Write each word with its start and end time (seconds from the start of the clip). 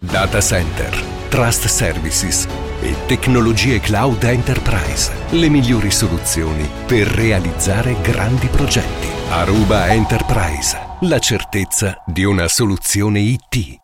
Data 0.00 0.40
center, 0.40 0.96
trust 1.28 1.66
services 1.66 2.46
e 2.80 2.94
tecnologie 3.06 3.80
cloud 3.80 4.22
enterprise. 4.22 5.10
Le 5.30 5.48
migliori 5.48 5.90
soluzioni 5.90 6.70
per 6.86 7.08
realizzare 7.08 8.00
grandi 8.00 8.46
progetti. 8.46 9.08
Aruba 9.30 9.88
Enterprise. 9.88 10.78
La 11.00 11.18
certezza 11.18 12.00
di 12.06 12.22
una 12.22 12.46
soluzione 12.46 13.18
IT. 13.18 13.80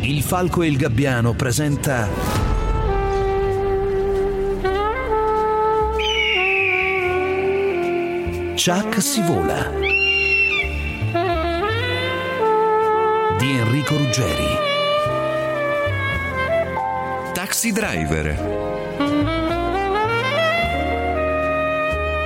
Il 0.00 0.22
Falco 0.22 0.62
e 0.62 0.66
il 0.66 0.76
Gabbiano 0.76 1.34
presenta 1.34 2.08
Chuck 8.56 9.00
si 9.00 9.22
vola 9.22 10.01
di 13.42 13.56
Enrico 13.56 13.96
Ruggeri. 13.96 14.56
Taxi 17.32 17.72
Driver. 17.72 18.61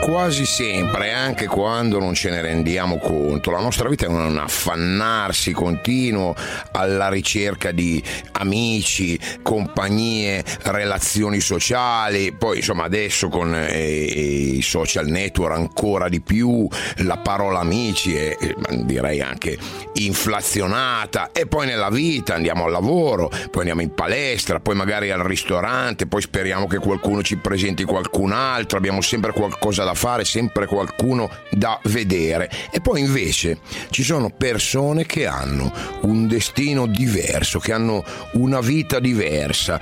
Quasi 0.06 0.46
sempre, 0.46 1.12
anche 1.12 1.48
quando 1.48 1.98
non 1.98 2.14
ce 2.14 2.30
ne 2.30 2.40
rendiamo 2.40 2.96
conto, 2.96 3.50
la 3.50 3.58
nostra 3.58 3.88
vita 3.88 4.04
è 4.04 4.08
un 4.08 4.38
affannarsi 4.38 5.50
continuo 5.50 6.32
alla 6.70 7.08
ricerca 7.08 7.72
di 7.72 8.00
amici, 8.30 9.18
compagnie, 9.42 10.44
relazioni 10.62 11.40
sociali, 11.40 12.30
poi 12.30 12.58
insomma 12.58 12.84
adesso 12.84 13.28
con 13.28 13.52
eh, 13.52 14.04
i 14.04 14.62
social 14.62 15.08
network 15.08 15.56
ancora 15.56 16.08
di 16.08 16.20
più, 16.20 16.68
la 16.98 17.16
parola 17.16 17.58
amici 17.58 18.14
è 18.14 18.36
direi 18.84 19.20
anche 19.20 19.58
inflazionata. 19.94 21.32
E 21.32 21.48
poi 21.48 21.66
nella 21.66 21.90
vita 21.90 22.34
andiamo 22.34 22.66
al 22.66 22.70
lavoro, 22.70 23.28
poi 23.28 23.62
andiamo 23.62 23.82
in 23.82 23.92
palestra, 23.92 24.60
poi 24.60 24.76
magari 24.76 25.10
al 25.10 25.24
ristorante, 25.24 26.06
poi 26.06 26.20
speriamo 26.20 26.68
che 26.68 26.78
qualcuno 26.78 27.24
ci 27.24 27.38
presenti 27.38 27.82
qualcun 27.82 28.30
altro, 28.30 28.78
abbiamo 28.78 29.00
sempre 29.00 29.32
qualcosa 29.32 29.82
da 29.82 29.94
fare, 29.96 30.24
sempre 30.24 30.66
qualcuno 30.66 31.28
da 31.50 31.80
vedere. 31.84 32.50
E 32.70 32.80
poi 32.80 33.00
invece 33.00 33.58
ci 33.90 34.02
sono 34.02 34.30
persone 34.30 35.04
che 35.06 35.26
hanno 35.26 35.72
un 36.02 36.28
destino 36.28 36.86
diverso, 36.86 37.58
che 37.58 37.72
hanno 37.72 38.04
una 38.32 38.60
vita 38.60 39.00
diversa, 39.00 39.80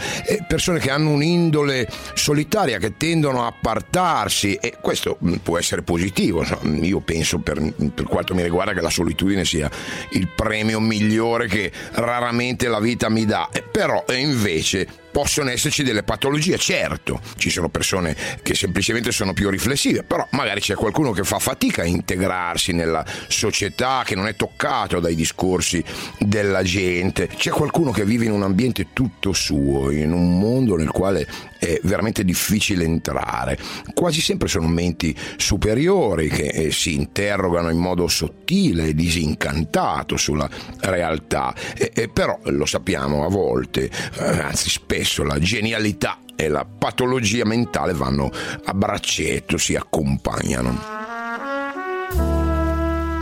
persone 0.48 0.78
che 0.78 0.90
hanno 0.90 1.10
un'indole 1.10 1.88
solitaria, 2.14 2.78
che 2.78 2.96
tendono 2.96 3.42
a 3.42 3.48
appartarsi 3.48 4.54
e 4.54 4.74
questo 4.80 5.18
mm, 5.22 5.34
può 5.42 5.58
essere 5.58 5.82
positivo. 5.82 6.44
Io 6.80 7.00
penso 7.00 7.38
per, 7.38 7.60
per 7.94 8.04
quanto 8.04 8.34
mi 8.34 8.42
riguarda 8.42 8.72
che 8.72 8.80
la 8.80 8.90
solitudine 8.90 9.44
sia 9.44 9.70
il 10.12 10.28
premio 10.28 10.80
migliore 10.80 11.48
che 11.48 11.70
raramente 11.92 12.68
la 12.68 12.80
vita 12.80 13.08
mi 13.08 13.24
dà, 13.24 13.48
però 13.70 14.04
invece 14.14 15.02
possono 15.14 15.50
esserci 15.50 15.84
delle 15.84 16.02
patologie, 16.02 16.58
certo, 16.58 17.20
ci 17.36 17.48
sono 17.48 17.68
persone 17.68 18.16
che 18.42 18.56
semplicemente 18.56 19.12
sono 19.12 19.32
più 19.32 19.48
riflessive, 19.48 20.02
però 20.02 20.26
magari 20.32 20.58
c'è 20.58 20.74
qualcuno 20.74 21.12
che 21.12 21.22
fa 21.22 21.38
fatica 21.38 21.82
a 21.82 21.84
integrarsi 21.84 22.72
nella 22.72 23.06
società, 23.28 24.02
che 24.04 24.16
non 24.16 24.26
è 24.26 24.34
toccato 24.34 24.98
dai 24.98 25.14
discorsi 25.14 25.84
della 26.18 26.64
gente, 26.64 27.28
c'è 27.28 27.50
qualcuno 27.50 27.92
che 27.92 28.04
vive 28.04 28.24
in 28.24 28.32
un 28.32 28.42
ambiente 28.42 28.88
tutto 28.92 29.32
suo, 29.32 29.92
in 29.92 30.12
un 30.12 30.36
mondo 30.36 30.74
nel 30.74 30.90
quale 30.90 31.28
è 31.64 31.78
veramente 31.84 32.24
difficile 32.24 32.84
entrare. 32.84 33.56
Quasi 33.94 34.20
sempre 34.20 34.48
sono 34.48 34.66
menti 34.66 35.16
superiori 35.36 36.28
che 36.28 36.48
eh, 36.48 36.72
si 36.72 36.94
interrogano 36.94 37.70
in 37.70 37.78
modo 37.78 38.08
sottile 38.08 38.88
e 38.88 38.94
disincantato 38.94 40.16
sulla 40.16 40.48
realtà, 40.80 41.54
e, 41.76 41.92
e 41.94 42.08
però 42.08 42.38
lo 42.46 42.66
sappiamo 42.66 43.24
a 43.24 43.28
volte, 43.28 43.88
eh, 44.18 44.40
anzi 44.40 44.68
spesso, 44.68 45.02
spesso 45.04 45.22
la 45.22 45.38
genialità 45.38 46.18
e 46.34 46.48
la 46.48 46.64
patologia 46.64 47.44
mentale 47.44 47.92
vanno 47.92 48.30
a 48.64 48.72
braccetto, 48.72 49.58
si 49.58 49.76
accompagnano. 49.76 51.03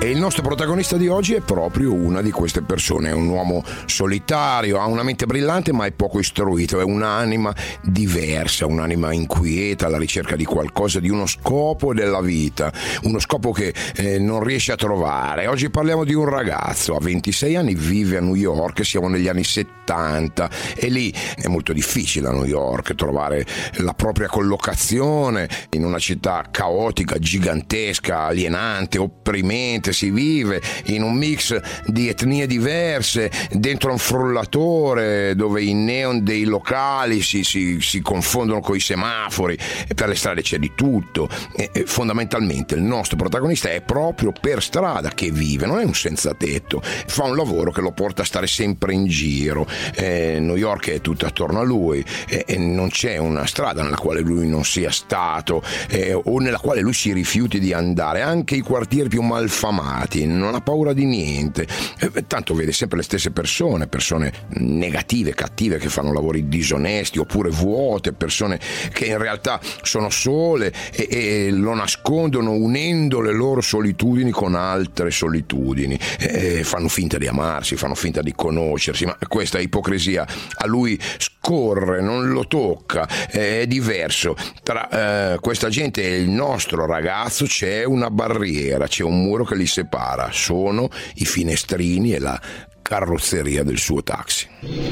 E 0.03 0.11
il 0.11 0.19
nostro 0.19 0.43
protagonista 0.43 0.97
di 0.97 1.07
oggi 1.07 1.35
è 1.35 1.43
proprio 1.43 1.95
una 1.95 2.23
di 2.23 2.33
queste 2.33 2.61
persone, 2.61 3.11
è 3.11 3.13
un 3.13 3.29
uomo 3.29 3.63
solitario, 3.87 4.81
ha 4.81 4.87
una 4.87 5.05
mente 5.05 5.27
brillante 5.27 5.73
ma 5.73 5.87
è 5.87 5.93
poco 5.93 6.19
istruito, 6.19 6.81
è 6.81 6.83
un'anima 6.83 7.55
diversa, 7.83 8.67
un'anima 8.67 9.13
inquieta 9.13 9.87
alla 9.87 9.99
ricerca 9.99 10.35
di 10.35 10.45
qualcosa, 10.45 10.99
di 10.99 11.09
uno 11.09 11.27
scopo 11.27 11.95
della 11.95 12.21
vita, 12.21 12.73
uno 13.03 13.21
scopo 13.21 13.53
che 13.53 13.73
eh, 13.95 14.19
non 14.19 14.43
riesce 14.43 14.73
a 14.73 14.77
trovare. 14.77 15.47
Oggi 15.47 15.71
parliamo 15.71 16.03
di 16.03 16.15
un 16.15 16.29
ragazzo, 16.29 16.97
ha 16.97 17.01
26 17.01 17.55
anni, 17.55 17.77
vive 17.77 18.17
a 18.17 18.21
New 18.21 18.35
York, 18.35 18.85
siamo 18.85 19.07
negli 19.07 19.29
anni 19.29 19.45
70 19.45 20.51
e 20.75 20.89
lì 20.89 21.15
è 21.37 21.47
molto 21.47 21.73
difficile 21.73 22.27
a 22.27 22.33
New 22.33 22.45
York 22.45 22.97
trovare 22.97 23.47
la 23.75 23.95
propria 23.95 24.27
collocazione 24.27 25.49
in 25.71 25.85
una 25.85 26.01
città 26.01 26.45
caotica, 26.51 27.21
gigantesca, 27.21 28.23
alienante, 28.23 28.99
opprimente 28.99 29.91
si 29.93 30.11
vive 30.11 30.61
in 30.87 31.03
un 31.03 31.15
mix 31.15 31.59
di 31.87 32.09
etnie 32.09 32.47
diverse, 32.47 33.31
dentro 33.51 33.91
un 33.91 33.99
frullatore 33.99 35.35
dove 35.35 35.63
i 35.63 35.75
neon 35.75 36.23
dei 36.23 36.45
locali 36.45 37.23
si, 37.23 37.45
si, 37.45 37.81
si 37.81 38.01
confondono 38.01 38.61
con 38.61 38.77
i 38.77 38.81
semafori, 38.81 39.59
per 39.95 40.09
le 40.09 40.15
strade 40.15 40.43
c'è 40.43 40.59
di 40.59 40.73
tutto. 40.75 41.29
E, 41.57 41.71
e 41.73 41.85
fondamentalmente 41.87 42.75
il 42.75 42.83
nostro 42.83 43.17
protagonista 43.17 43.71
è 43.71 43.81
proprio 43.83 44.33
per 44.39 44.63
strada 44.63 45.11
che 45.11 45.31
vive, 45.31 45.67
non 45.67 45.79
è 45.79 45.85
un 45.85 45.95
senza 45.95 46.35
tetto, 46.35 46.81
fa 46.83 47.25
un 47.25 47.37
lavoro 47.37 47.71
che 47.71 47.81
lo 47.81 47.93
porta 47.93 48.23
a 48.23 48.25
stare 48.25 48.47
sempre 48.47 48.93
in 48.95 49.07
giro. 49.07 49.67
Eh, 49.95 50.39
New 50.41 50.57
York 50.57 50.91
è 50.91 51.01
tutta 51.01 51.27
attorno 51.27 51.61
a 51.61 51.65
lui 51.65 52.05
e, 52.29 52.45
e, 52.47 52.59
non 52.59 52.89
c'è 52.89 53.17
una 53.17 53.47
strada 53.47 53.83
nella 53.83 53.97
quale 53.97 54.21
lui 54.21 54.49
non 54.49 54.65
sia 54.65 54.91
stato 54.91 55.63
eh, 55.89 56.13
o 56.13 56.39
nella 56.39 56.59
quale 56.59 56.81
lui 56.81 56.95
si 56.95 57.13
rifiuti 57.13 57.59
di 57.59 57.73
andare, 57.73 58.23
anche 58.23 58.57
i 58.57 58.61
quartieri 58.61 59.09
più 59.09 59.23
malfamati 59.23 59.82
amati, 59.83 60.27
non 60.27 60.55
ha 60.55 60.61
paura 60.61 60.93
di 60.93 61.05
niente, 61.05 61.67
eh, 61.99 62.27
tanto 62.27 62.55
vede 62.55 62.73
sempre 62.73 62.99
le 62.99 63.03
stesse 63.03 63.31
persone, 63.31 63.89
persone 63.89 64.33
negative, 64.59 65.35
cattive 65.35 65.79
che 65.79 65.89
fanno 65.89 66.13
lavori 66.13 66.49
disonesti 66.49 67.19
oppure 67.19 67.51
vuote, 67.51 68.13
persone 68.13 68.61
che 68.93 69.07
in 69.07 69.19
realtà 69.19 69.61
sono 69.83 70.09
sole 70.09 70.73
e, 70.93 71.09
e 71.11 71.51
lo 71.51 71.75
nascondono 71.75 72.53
unendo 72.53 73.21
le 73.21 73.33
loro 73.33 73.61
solitudini 73.61 74.31
con 74.31 74.55
altre 74.55 75.11
solitudini, 75.11 75.99
e 76.19 76.63
fanno 76.65 76.89
finta 76.89 77.19
di 77.19 77.27
amarsi, 77.27 77.77
fanno 77.77 77.95
finta 77.95 78.23
di 78.23 78.33
conoscersi, 78.35 79.05
ma 79.05 79.17
questa 79.29 79.59
ipocrisia 79.59 80.27
a 80.57 80.67
lui 80.67 80.99
scorre, 81.19 82.01
non 82.01 82.29
lo 82.31 82.47
tocca, 82.47 83.09
è 83.29 83.67
diverso. 83.67 84.37
Tra 84.63 85.33
eh, 85.35 85.39
questa 85.41 85.69
gente 85.69 86.03
e 86.03 86.17
il 86.17 86.29
nostro 86.29 86.87
ragazzo. 86.87 87.47
C'è 87.47 87.85
una 87.85 88.11
barriera, 88.11 88.87
c'è 88.87 89.03
un 89.03 89.21
muro 89.23 89.45
che 89.45 89.57
li 89.57 89.67
separa, 89.73 90.29
sono 90.31 90.91
i 91.15 91.25
finestrini 91.25 92.13
e 92.13 92.19
la 92.19 92.39
carrozzeria 92.83 93.63
del 93.63 93.79
suo 93.79 94.03
taxi. 94.03 94.47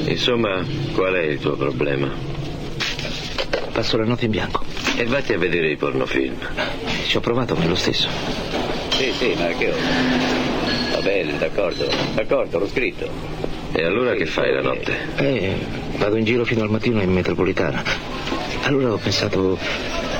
Insomma, 0.05 0.65
qual 0.93 1.13
è 1.13 1.21
il 1.21 1.39
tuo 1.39 1.55
problema? 1.55 2.11
Passo 3.71 3.97
la 3.97 4.05
notte 4.05 4.25
in 4.25 4.31
bianco. 4.31 4.65
E 4.97 5.05
vatti 5.05 5.33
a 5.33 5.37
vedere 5.37 5.71
i 5.71 5.77
pornofilm. 5.77 6.35
Ci 7.05 7.15
ho 7.15 7.19
provato, 7.19 7.55
ma 7.55 7.63
è 7.63 7.67
lo 7.67 7.75
stesso. 7.75 8.07
Sì, 8.89 9.11
sì, 9.11 9.35
ma 9.37 9.47
che 9.49 9.71
ho? 9.71 9.75
Va 10.93 11.01
bene, 11.01 11.37
d'accordo, 11.37 11.87
d'accordo, 12.15 12.59
l'ho 12.59 12.67
scritto. 12.67 13.60
E 13.73 13.83
allora 13.83 14.13
che 14.15 14.25
fai 14.25 14.53
la 14.53 14.61
notte? 14.61 14.97
Eh, 15.17 15.55
vado 15.97 16.17
in 16.17 16.25
giro 16.25 16.43
fino 16.43 16.61
al 16.63 16.69
mattino 16.69 17.01
in 17.01 17.11
metropolitana. 17.11 17.83
Allora 18.63 18.93
ho 18.93 18.97
pensato, 18.97 19.57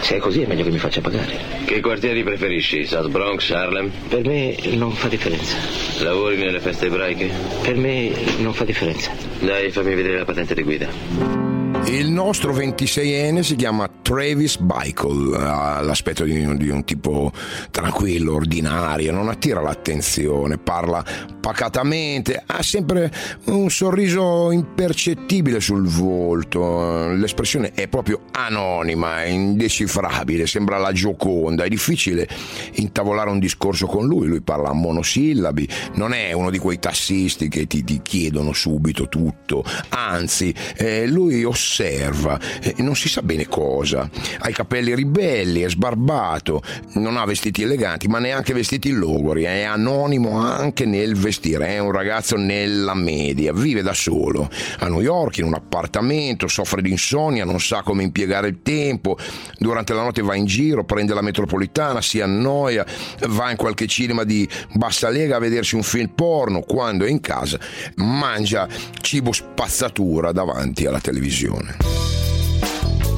se 0.02 0.16
è 0.16 0.20
così 0.20 0.42
è 0.42 0.48
meglio 0.48 0.64
che 0.64 0.72
mi 0.72 0.78
faccia 0.78 1.02
pagare. 1.02 1.38
Che 1.66 1.80
quartieri 1.80 2.24
preferisci? 2.24 2.86
South 2.86 3.10
Bronx, 3.10 3.52
Harlem? 3.52 3.92
Per 4.08 4.26
me 4.26 4.56
non 4.74 4.92
fa 4.92 5.08
differenza. 5.08 5.56
Lavori 6.04 6.38
nelle 6.38 6.60
feste 6.60 6.88
ebraiche? 6.88 7.30
Per 7.62 7.76
me 7.76 8.12
non 8.40 8.54
fa 8.54 8.64
differenza. 8.64 9.12
Dai, 9.40 9.70
fammi 9.70 9.94
vedere 9.94 10.18
la 10.18 10.26
patente 10.26 10.56
di 10.56 10.64
guida. 10.64 11.61
Il 11.86 12.10
nostro 12.10 12.54
26enne 12.54 13.42
si 13.42 13.56
chiama 13.56 13.90
Travis 14.02 14.58
Bickle, 14.58 15.36
ha 15.36 15.82
l'aspetto 15.82 16.24
di 16.24 16.46
un, 16.46 16.56
di 16.56 16.70
un, 16.70 16.86
tipo 16.86 17.32
tranquillo, 17.72 18.36
ordinario, 18.36 19.12
non 19.12 19.28
attira 19.30 19.62
l'attenzione, 19.62 20.58
parla 20.58 21.04
pacatamente, 21.42 22.42
ha 22.46 22.62
sempre 22.62 23.12
un 23.46 23.70
sorriso 23.70 24.52
impercettibile 24.52 25.60
sul 25.60 25.88
volto, 25.88 27.10
l'espressione 27.14 27.72
è 27.74 27.88
proprio 27.88 28.22
anonima, 28.32 29.24
è 29.24 29.30
indecifrabile, 29.30 30.46
sembra 30.46 30.78
la 30.78 30.92
gioconda, 30.92 31.64
è 31.64 31.68
difficile 31.68 32.28
intavolare 32.76 33.32
un 33.32 33.40
discorso 33.40 33.88
con 33.88 34.06
lui, 34.06 34.28
lui 34.28 34.42
parla 34.42 34.70
a 34.70 34.74
monosillabi, 34.74 35.68
non 35.96 36.14
è 36.14 36.32
uno 36.32 36.52
di 36.52 36.60
quei 36.60 36.80
tassisti 36.80 37.50
che 37.50 37.66
ti, 37.66 37.84
ti 37.84 38.02
chiedono 38.04 38.54
subito 38.54 39.10
tutto, 39.10 39.64
anzi 39.90 40.54
eh, 40.78 41.08
lui 41.08 41.44
osserva 41.44 41.71
osserva, 41.72 42.38
non 42.78 42.96
si 42.96 43.08
sa 43.08 43.22
bene 43.22 43.48
cosa. 43.48 44.10
Ha 44.40 44.50
i 44.50 44.54
capelli 44.54 44.94
ribelli, 44.94 45.62
è 45.62 45.70
sbarbato, 45.70 46.62
non 46.96 47.16
ha 47.16 47.24
vestiti 47.26 47.64
eleganti, 47.64 48.10
ma 48.10 48.20
neanche 48.20 48.54
vestiti 48.54 48.92
logori, 48.92 49.44
è 49.44 49.64
anonimo 49.64 50.38
anche 50.38 50.86
nel 50.86 51.16
vestire, 51.16 51.68
è 51.68 51.80
un 51.80 51.92
ragazzo 51.92 52.36
nella 52.36 52.94
media, 52.94 53.54
vive 53.54 53.82
da 53.82 53.94
solo. 53.94 54.50
A 54.80 54.88
New 54.90 55.00
York 55.00 55.38
in 55.38 55.46
un 55.46 55.54
appartamento, 55.54 56.48
soffre 56.48 56.82
di 56.82 56.92
insonnia, 56.92 57.46
non 57.46 57.62
sa 57.62 57.82
come 57.82 58.04
impiegare 58.04 58.50
il 58.50 58.60
tempo, 58.62 59.18
durante 59.58 59.94
la 59.94 60.04
notte 60.04 60.22
va 60.22 60.36
in 60.36 60.46
giro, 60.46 60.84
prende 60.84 61.14
la 61.14 61.22
metropolitana, 61.22 62.02
si 62.02 62.20
annoia, 62.20 62.86
va 63.30 63.50
in 63.50 63.58
qualche 63.58 63.88
cinema 63.88 64.26
di 64.26 64.48
bassa 64.74 65.10
lega 65.10 65.38
a 65.38 65.40
vedersi 65.40 65.76
un 65.76 65.84
film 65.84 66.10
porno, 66.14 66.62
quando 66.62 67.06
è 67.06 67.10
in 67.10 67.22
casa 67.22 67.58
mangia 67.96 68.68
cibo 69.00 69.32
spazzatura 69.32 70.32
davanti 70.32 70.86
alla 70.86 71.00
televisione 71.00 71.61
morning. 71.64 72.11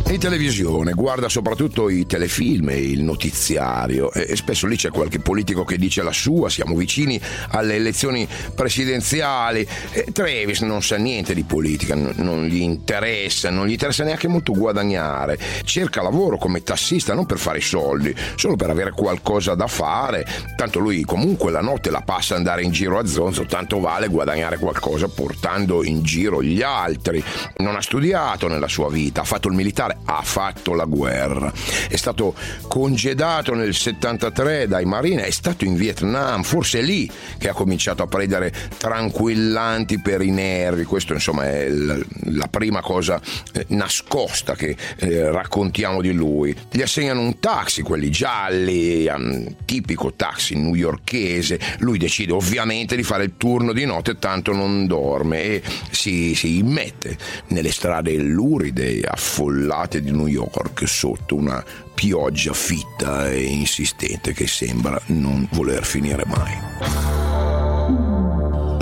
In 0.09 0.19
televisione, 0.19 0.93
guarda 0.93 1.27
soprattutto 1.27 1.89
i 1.89 2.05
telefilm 2.05 2.69
e 2.69 2.79
il 2.79 3.03
notiziario 3.03 4.11
e 4.11 4.35
spesso 4.35 4.67
lì 4.67 4.75
c'è 4.75 4.91
qualche 4.91 5.19
politico 5.19 5.63
che 5.63 5.77
dice 5.77 6.03
la 6.03 6.11
sua, 6.11 6.49
siamo 6.49 6.75
vicini 6.75 7.19
alle 7.49 7.75
elezioni 7.75 8.27
presidenziali 8.53 9.67
e 9.91 10.05
Travis 10.11 10.61
non 10.61 10.83
sa 10.83 10.97
niente 10.97 11.33
di 11.33 11.43
politica, 11.43 11.95
non 11.95 12.45
gli 12.45 12.61
interessa, 12.61 13.49
non 13.49 13.65
gli 13.65 13.71
interessa 13.71 14.03
neanche 14.03 14.27
molto 14.27 14.51
guadagnare, 14.53 15.39
cerca 15.63 16.03
lavoro 16.03 16.37
come 16.37 16.61
tassista 16.61 17.13
non 17.15 17.25
per 17.25 17.39
fare 17.39 17.57
i 17.57 17.61
soldi, 17.61 18.15
solo 18.35 18.55
per 18.55 18.69
avere 18.69 18.91
qualcosa 18.91 19.55
da 19.55 19.67
fare, 19.67 20.25
tanto 20.55 20.79
lui 20.79 21.03
comunque 21.05 21.49
la 21.49 21.61
notte 21.61 21.89
la 21.89 22.01
passa 22.01 22.35
andare 22.35 22.61
in 22.63 22.71
giro 22.71 22.99
a 22.99 23.05
zonzo, 23.05 23.45
tanto 23.45 23.79
vale 23.79 24.09
guadagnare 24.09 24.57
qualcosa 24.57 25.07
portando 25.07 25.83
in 25.83 26.03
giro 26.03 26.43
gli 26.43 26.61
altri, 26.61 27.23
non 27.57 27.75
ha 27.75 27.81
studiato 27.81 28.47
nella 28.47 28.67
sua 28.67 28.89
vita, 28.89 29.21
ha 29.21 29.25
fatto 29.25 29.47
il 29.47 29.55
militare, 29.55 29.92
ha 30.05 30.21
fatto 30.21 30.73
la 30.73 30.85
guerra. 30.85 31.51
È 31.89 31.95
stato 31.95 32.35
congedato 32.67 33.53
nel 33.53 33.73
73 33.73 34.67
dai 34.67 34.85
Marine, 34.85 35.25
è 35.25 35.31
stato 35.31 35.65
in 35.65 35.75
Vietnam, 35.75 36.43
forse 36.43 36.79
è 36.79 36.81
lì 36.81 37.09
che 37.37 37.49
ha 37.49 37.53
cominciato 37.53 38.03
a 38.03 38.07
prendere 38.07 38.51
tranquillanti 38.77 39.99
per 39.99 40.21
i 40.21 40.31
nervi. 40.31 40.83
Questo 40.83 41.13
insomma 41.13 41.49
è 41.49 41.69
la 41.69 42.47
prima 42.47 42.81
cosa 42.81 43.21
eh, 43.53 43.65
nascosta 43.69 44.55
che 44.55 44.75
eh, 44.97 45.31
raccontiamo 45.31 46.01
di 46.01 46.11
lui. 46.13 46.55
Gli 46.71 46.81
assegnano 46.81 47.21
un 47.21 47.39
taxi, 47.39 47.81
quelli 47.81 48.09
gialli, 48.09 49.07
um, 49.07 49.55
tipico 49.65 50.13
taxi 50.13 50.55
newyorkese. 50.55 51.59
Lui 51.79 51.97
decide 51.97 52.33
ovviamente 52.33 52.95
di 52.95 53.03
fare 53.03 53.23
il 53.23 53.33
turno 53.37 53.73
di 53.73 53.85
notte, 53.85 54.17
tanto 54.19 54.53
non 54.53 54.87
dorme 54.87 55.41
e 55.43 55.63
si, 55.91 56.35
si 56.35 56.57
immette 56.57 57.17
nelle 57.47 57.71
strade 57.71 58.15
luride, 58.15 59.01
affollate 59.01 59.82
strade 59.83 60.01
di 60.01 60.11
New 60.11 60.27
York 60.27 60.87
sotto 60.87 61.35
una 61.35 61.63
pioggia 61.93 62.53
fitta 62.53 63.29
e 63.29 63.43
insistente 63.43 64.33
che 64.33 64.47
sembra 64.47 64.99
non 65.07 65.47
voler 65.51 65.83
finire 65.83 66.23
mai. 66.25 67.02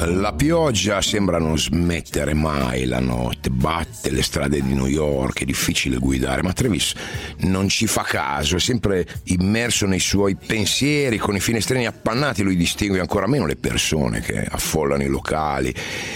La 0.04 0.34
pioggia 0.34 1.00
sembra 1.00 1.38
non 1.38 1.60
smettere 1.60 2.34
mai 2.34 2.86
la 2.86 3.00
notte, 3.00 3.52
batte 3.52 4.10
le 4.10 4.24
strade 4.24 4.60
di 4.60 4.74
New 4.74 4.88
York, 4.88 5.42
è 5.42 5.46
difficile 5.46 5.98
guidare, 5.98 6.42
ma 6.42 6.54
Travis 6.54 6.96
non 7.42 7.70
ci 7.70 7.86
fa 7.86 8.02
caso, 8.02 8.56
è 8.56 8.60
sempre 8.60 9.06
immerso 9.26 9.86
nei 9.86 10.00
suoi 10.00 10.36
pensieri, 10.36 11.20
con 11.20 11.36
i 11.36 11.40
finestrini 11.40 11.86
appannati, 11.86 12.42
lui 12.42 12.56
distingue 12.56 13.00
ancora 13.00 13.28
meno 13.28 13.46
le 13.46 13.58
persone 13.58 14.22
che 14.22 14.44
affollano 14.44 15.04
i 15.04 15.08
locali, 15.08 15.72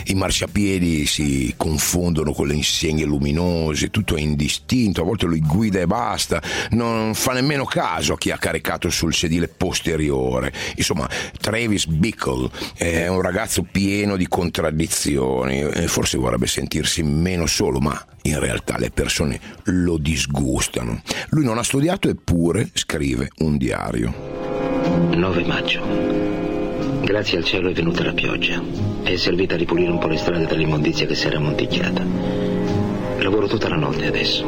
i 0.05 0.15
marciapiedi 0.15 1.05
si 1.05 1.53
confondono 1.55 2.33
con 2.33 2.47
le 2.47 2.55
insegne 2.55 3.05
luminose, 3.05 3.91
tutto 3.91 4.15
è 4.15 4.19
indistinto, 4.19 5.01
a 5.01 5.05
volte 5.05 5.27
lui 5.27 5.41
guida 5.41 5.79
e 5.79 5.85
basta, 5.85 6.41
non 6.71 7.13
fa 7.13 7.33
nemmeno 7.33 7.65
caso 7.65 8.13
a 8.13 8.17
chi 8.17 8.31
ha 8.31 8.37
caricato 8.39 8.89
sul 8.89 9.13
sedile 9.13 9.47
posteriore. 9.47 10.51
Insomma, 10.75 11.07
Travis 11.39 11.85
Bickle 11.85 12.49
è 12.75 13.05
un 13.07 13.21
ragazzo 13.21 13.63
pieno 13.75 14.15
di 14.15 14.25
contraddizioni, 14.29 15.61
forse 15.87 16.17
vorrebbe 16.17 16.47
sentirsi 16.47 17.03
meno 17.03 17.45
solo, 17.45 17.79
ma 17.79 18.05
in 18.21 18.39
realtà 18.39 18.77
le 18.77 18.89
persone 18.89 19.37
lo 19.63 19.97
disgustano. 19.97 21.01
Lui 21.31 21.43
non 21.43 21.57
ha 21.57 21.63
studiato 21.63 22.07
eppure 22.07 22.69
scrive 22.71 23.31
un 23.39 23.57
diario. 23.57 24.13
9 25.13 25.43
maggio. 25.43 25.81
Grazie 27.03 27.39
al 27.39 27.43
cielo 27.43 27.67
è 27.67 27.73
venuta 27.73 28.05
la 28.05 28.13
pioggia. 28.13 28.63
È 29.03 29.13
servita 29.17 29.55
a 29.55 29.57
ripulire 29.57 29.91
un 29.91 29.99
po' 29.99 30.07
le 30.07 30.19
strade 30.19 30.45
dall'immondizia 30.45 31.05
che 31.05 31.15
si 31.15 31.27
era 31.27 31.39
monticchiata. 31.39 32.01
Lavoro 33.19 33.47
tutta 33.47 33.67
la 33.67 33.75
notte 33.75 34.05
adesso, 34.05 34.45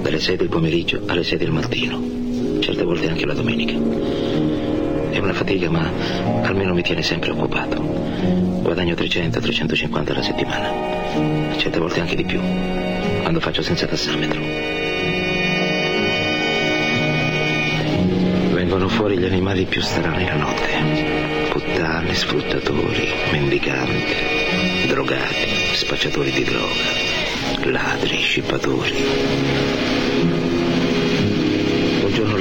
dalle 0.00 0.18
6 0.18 0.34
del 0.34 0.48
pomeriggio 0.48 1.02
alle 1.04 1.24
6 1.24 1.36
del 1.36 1.52
mattino, 1.52 2.60
certe 2.60 2.84
volte 2.84 3.10
anche 3.10 3.26
la 3.26 3.34
domenica. 3.34 4.55
È 5.10 5.18
una 5.18 5.32
fatica, 5.32 5.70
ma 5.70 5.90
almeno 6.42 6.74
mi 6.74 6.82
tiene 6.82 7.02
sempre 7.02 7.30
occupato. 7.30 7.80
Guadagno 8.62 8.94
300-350 8.94 10.10
alla 10.10 10.22
settimana. 10.22 11.56
Certe 11.56 11.78
volte 11.78 12.00
anche 12.00 12.16
di 12.16 12.24
più, 12.24 12.40
quando 13.22 13.40
faccio 13.40 13.62
senza 13.62 13.86
tassametro. 13.86 14.40
Vengono 18.52 18.88
fuori 18.88 19.18
gli 19.18 19.24
animali 19.24 19.64
più 19.64 19.80
strani 19.80 20.24
la 20.24 20.34
notte. 20.34 21.48
Puttane, 21.50 22.14
sfruttatori, 22.14 23.08
mendicanti, 23.30 24.86
drogati, 24.88 25.48
spacciatori 25.72 26.30
di 26.30 26.44
droga, 26.44 27.70
ladri, 27.70 28.18
scippatori 28.18 30.05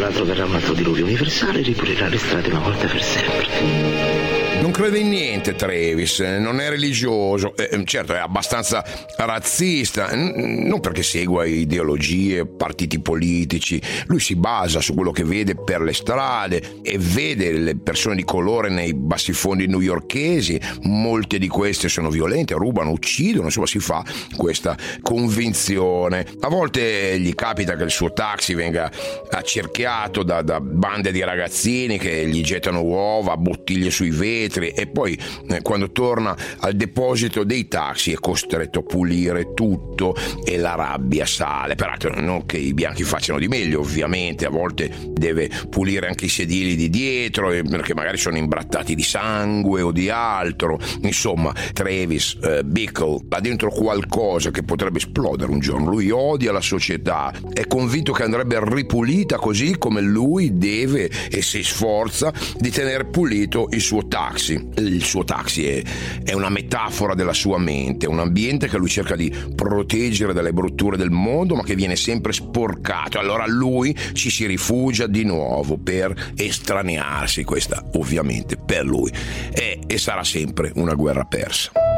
l'altro 0.05 0.23
verrà 0.23 0.45
un 0.45 0.53
altro 0.53 0.75
diluvio 0.75 1.03
universale 1.03 1.61
e 1.61 1.63
ripulirà 1.63 2.07
le 2.07 2.19
strade 2.19 2.49
una 2.49 2.59
volta 2.59 2.85
per 2.85 3.01
sempre. 3.01 4.34
Non 4.65 4.73
crede 4.73 4.97
in 4.97 5.09
niente 5.09 5.53
Travis, 5.53 6.21
non 6.21 6.59
è 6.59 6.69
religioso, 6.69 7.55
eh, 7.55 7.83
certo 7.85 8.15
è 8.15 8.17
abbastanza 8.17 8.83
razzista, 9.15 10.09
non 10.15 10.79
perché 10.79 11.03
segua 11.03 11.45
ideologie, 11.45 12.47
partiti 12.47 12.99
politici, 12.99 13.79
lui 14.07 14.19
si 14.19 14.35
basa 14.35 14.81
su 14.81 14.95
quello 14.95 15.11
che 15.11 15.23
vede 15.23 15.53
per 15.53 15.81
le 15.81 15.93
strade 15.93 16.79
e 16.81 16.97
vede 16.97 17.51
le 17.51 17.75
persone 17.77 18.15
di 18.15 18.23
colore 18.23 18.69
nei 18.69 18.95
bassifondi 18.95 19.67
newyorkesi, 19.67 20.59
molte 20.81 21.37
di 21.37 21.47
queste 21.47 21.87
sono 21.87 22.09
violente, 22.09 22.55
rubano, 22.55 22.89
uccidono, 22.89 23.45
insomma 23.45 23.67
si 23.67 23.77
fa 23.77 24.03
questa 24.35 24.75
convinzione. 25.03 26.25
A 26.39 26.49
volte 26.49 27.19
gli 27.19 27.35
capita 27.35 27.75
che 27.75 27.83
il 27.83 27.91
suo 27.91 28.13
taxi 28.13 28.55
venga 28.55 28.91
accerchiato 29.29 30.23
da, 30.23 30.41
da 30.41 30.59
bande 30.59 31.11
di 31.11 31.23
ragazzini 31.23 31.99
che 31.99 32.25
gli 32.25 32.41
gettano 32.41 32.81
uova, 32.81 33.37
bottiglie 33.37 33.91
sui 33.91 34.09
vetri, 34.09 34.53
vetri 34.55 34.69
e 34.69 34.87
poi 34.87 35.17
eh, 35.49 35.61
quando 35.61 35.91
torna 35.91 36.35
al 36.59 36.73
deposito 36.73 37.43
dei 37.43 37.67
taxi 37.67 38.11
è 38.11 38.15
costretto 38.15 38.79
a 38.79 38.83
pulire 38.83 39.53
tutto 39.53 40.15
e 40.43 40.57
la 40.57 40.75
rabbia 40.75 41.25
sale. 41.25 41.75
Peraltro 41.75 42.19
non 42.19 42.45
che 42.45 42.57
i 42.57 42.73
bianchi 42.73 43.03
facciano 43.03 43.39
di 43.39 43.47
meglio, 43.47 43.81
ovviamente, 43.81 44.45
a 44.45 44.49
volte 44.49 44.91
deve 45.09 45.49
pulire 45.69 46.07
anche 46.07 46.25
i 46.25 46.29
sedili 46.29 46.75
di 46.75 46.89
dietro 46.89 47.51
eh, 47.51 47.63
perché 47.63 47.93
magari 47.93 48.17
sono 48.17 48.37
imbrattati 48.37 48.95
di 48.95 49.03
sangue 49.03 49.81
o 49.81 49.91
di 49.91 50.09
altro. 50.09 50.79
Insomma, 51.01 51.53
Travis 51.73 52.37
eh, 52.41 52.63
Bickle 52.63 53.19
ha 53.29 53.39
dentro 53.39 53.69
qualcosa 53.69 54.51
che 54.51 54.63
potrebbe 54.63 54.97
esplodere 54.97 55.51
un 55.51 55.59
giorno. 55.59 55.89
Lui 55.89 56.09
odia 56.11 56.51
la 56.51 56.61
società, 56.61 57.33
è 57.53 57.67
convinto 57.67 58.11
che 58.13 58.23
andrebbe 58.23 58.59
ripulita 58.61 59.37
così 59.37 59.77
come 59.77 60.01
lui 60.01 60.57
deve 60.57 61.09
e 61.29 61.41
si 61.41 61.63
sforza 61.63 62.33
di 62.57 62.69
tenere 62.69 63.05
pulito 63.05 63.67
il 63.71 63.81
suo 63.81 64.07
taxi 64.07 64.44
taxi. 64.45 64.69
Il 64.77 65.03
suo 65.03 65.23
taxi 65.23 65.67
è, 65.67 65.81
è 66.23 66.33
una 66.33 66.49
metafora 66.49 67.15
della 67.15 67.33
sua 67.33 67.57
mente, 67.57 68.05
un 68.05 68.19
ambiente 68.19 68.67
che 68.67 68.77
lui 68.77 68.89
cerca 68.89 69.15
di 69.15 69.33
proteggere 69.55 70.33
dalle 70.33 70.53
brutture 70.53 70.97
del 70.97 71.09
mondo, 71.09 71.55
ma 71.55 71.63
che 71.63 71.75
viene 71.75 71.95
sempre 71.95 72.31
sporcato. 72.31 73.17
Allora 73.17 73.45
lui 73.47 73.95
ci 74.13 74.29
si 74.29 74.45
rifugia 74.45 75.07
di 75.07 75.23
nuovo 75.23 75.77
per 75.77 76.33
estranearsi. 76.35 77.43
Questa 77.43 77.83
ovviamente 77.93 78.57
per 78.57 78.85
lui 78.85 79.11
è 79.51 79.79
e 79.87 79.97
sarà 79.97 80.23
sempre 80.23 80.71
una 80.75 80.93
guerra 80.93 81.23
persa 81.23 81.94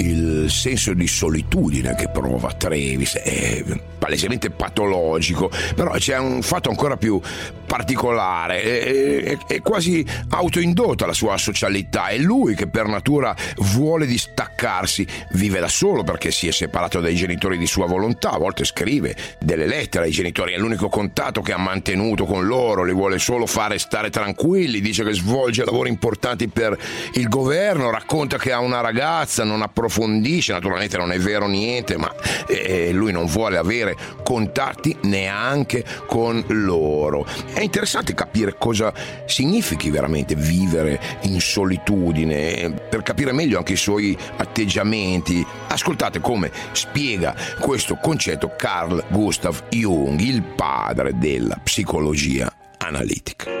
il 0.00 0.50
senso 0.50 0.94
di 0.94 1.06
solitudine 1.06 1.94
che 1.94 2.08
prova 2.08 2.52
Travis 2.52 3.16
è 3.16 3.62
palesemente 3.98 4.50
patologico, 4.50 5.50
però 5.74 5.92
c'è 5.92 6.16
un 6.18 6.40
fatto 6.42 6.70
ancora 6.70 6.96
più 6.96 7.20
particolare, 7.66 8.62
è, 8.62 9.22
è, 9.22 9.38
è 9.46 9.60
quasi 9.60 10.04
autoindotta 10.30 11.06
la 11.06 11.12
sua 11.12 11.36
socialità, 11.36 12.08
è 12.08 12.16
lui 12.16 12.54
che 12.54 12.66
per 12.66 12.86
natura 12.86 13.36
vuole 13.74 14.06
distaccarsi, 14.06 15.06
vive 15.32 15.60
da 15.60 15.68
solo 15.68 16.02
perché 16.02 16.30
si 16.30 16.48
è 16.48 16.50
separato 16.50 17.00
dai 17.00 17.14
genitori 17.14 17.58
di 17.58 17.66
sua 17.66 17.86
volontà, 17.86 18.30
a 18.30 18.38
volte 18.38 18.64
scrive 18.64 19.14
delle 19.38 19.66
lettere 19.66 20.06
ai 20.06 20.10
genitori, 20.10 20.54
è 20.54 20.58
l'unico 20.58 20.88
contatto 20.88 21.42
che 21.42 21.52
ha 21.52 21.58
mantenuto 21.58 22.24
con 22.24 22.46
loro, 22.46 22.84
li 22.84 22.94
vuole 22.94 23.18
solo 23.18 23.46
fare 23.46 23.78
stare 23.78 24.08
tranquilli, 24.08 24.80
dice 24.80 25.04
che 25.04 25.12
svolge 25.12 25.64
lavori 25.64 25.90
importanti 25.90 26.48
per 26.48 26.76
il 27.14 27.28
governo, 27.28 27.90
racconta 27.90 28.38
che 28.38 28.50
ha 28.50 28.60
una 28.60 28.80
ragazza, 28.80 29.44
non 29.44 29.60
approfonda 29.60 29.89
approfondisce, 29.90 30.52
naturalmente 30.52 30.96
non 30.96 31.10
è 31.10 31.18
vero 31.18 31.48
niente, 31.48 31.98
ma 31.98 32.14
eh, 32.46 32.92
lui 32.92 33.10
non 33.10 33.26
vuole 33.26 33.56
avere 33.56 33.96
contatti 34.22 34.96
neanche 35.02 35.84
con 36.06 36.42
loro. 36.48 37.26
È 37.52 37.60
interessante 37.60 38.14
capire 38.14 38.54
cosa 38.56 38.92
significhi 39.26 39.90
veramente 39.90 40.36
vivere 40.36 41.00
in 41.22 41.40
solitudine, 41.40 42.70
per 42.88 43.02
capire 43.02 43.32
meglio 43.32 43.58
anche 43.58 43.72
i 43.72 43.76
suoi 43.76 44.16
atteggiamenti. 44.36 45.44
Ascoltate 45.68 46.20
come 46.20 46.50
spiega 46.72 47.34
questo 47.58 47.96
concetto 48.00 48.54
Carl 48.56 49.04
Gustav 49.08 49.64
Jung, 49.70 50.20
il 50.20 50.42
padre 50.42 51.18
della 51.18 51.58
psicologia 51.62 52.52
analitica. 52.78 53.58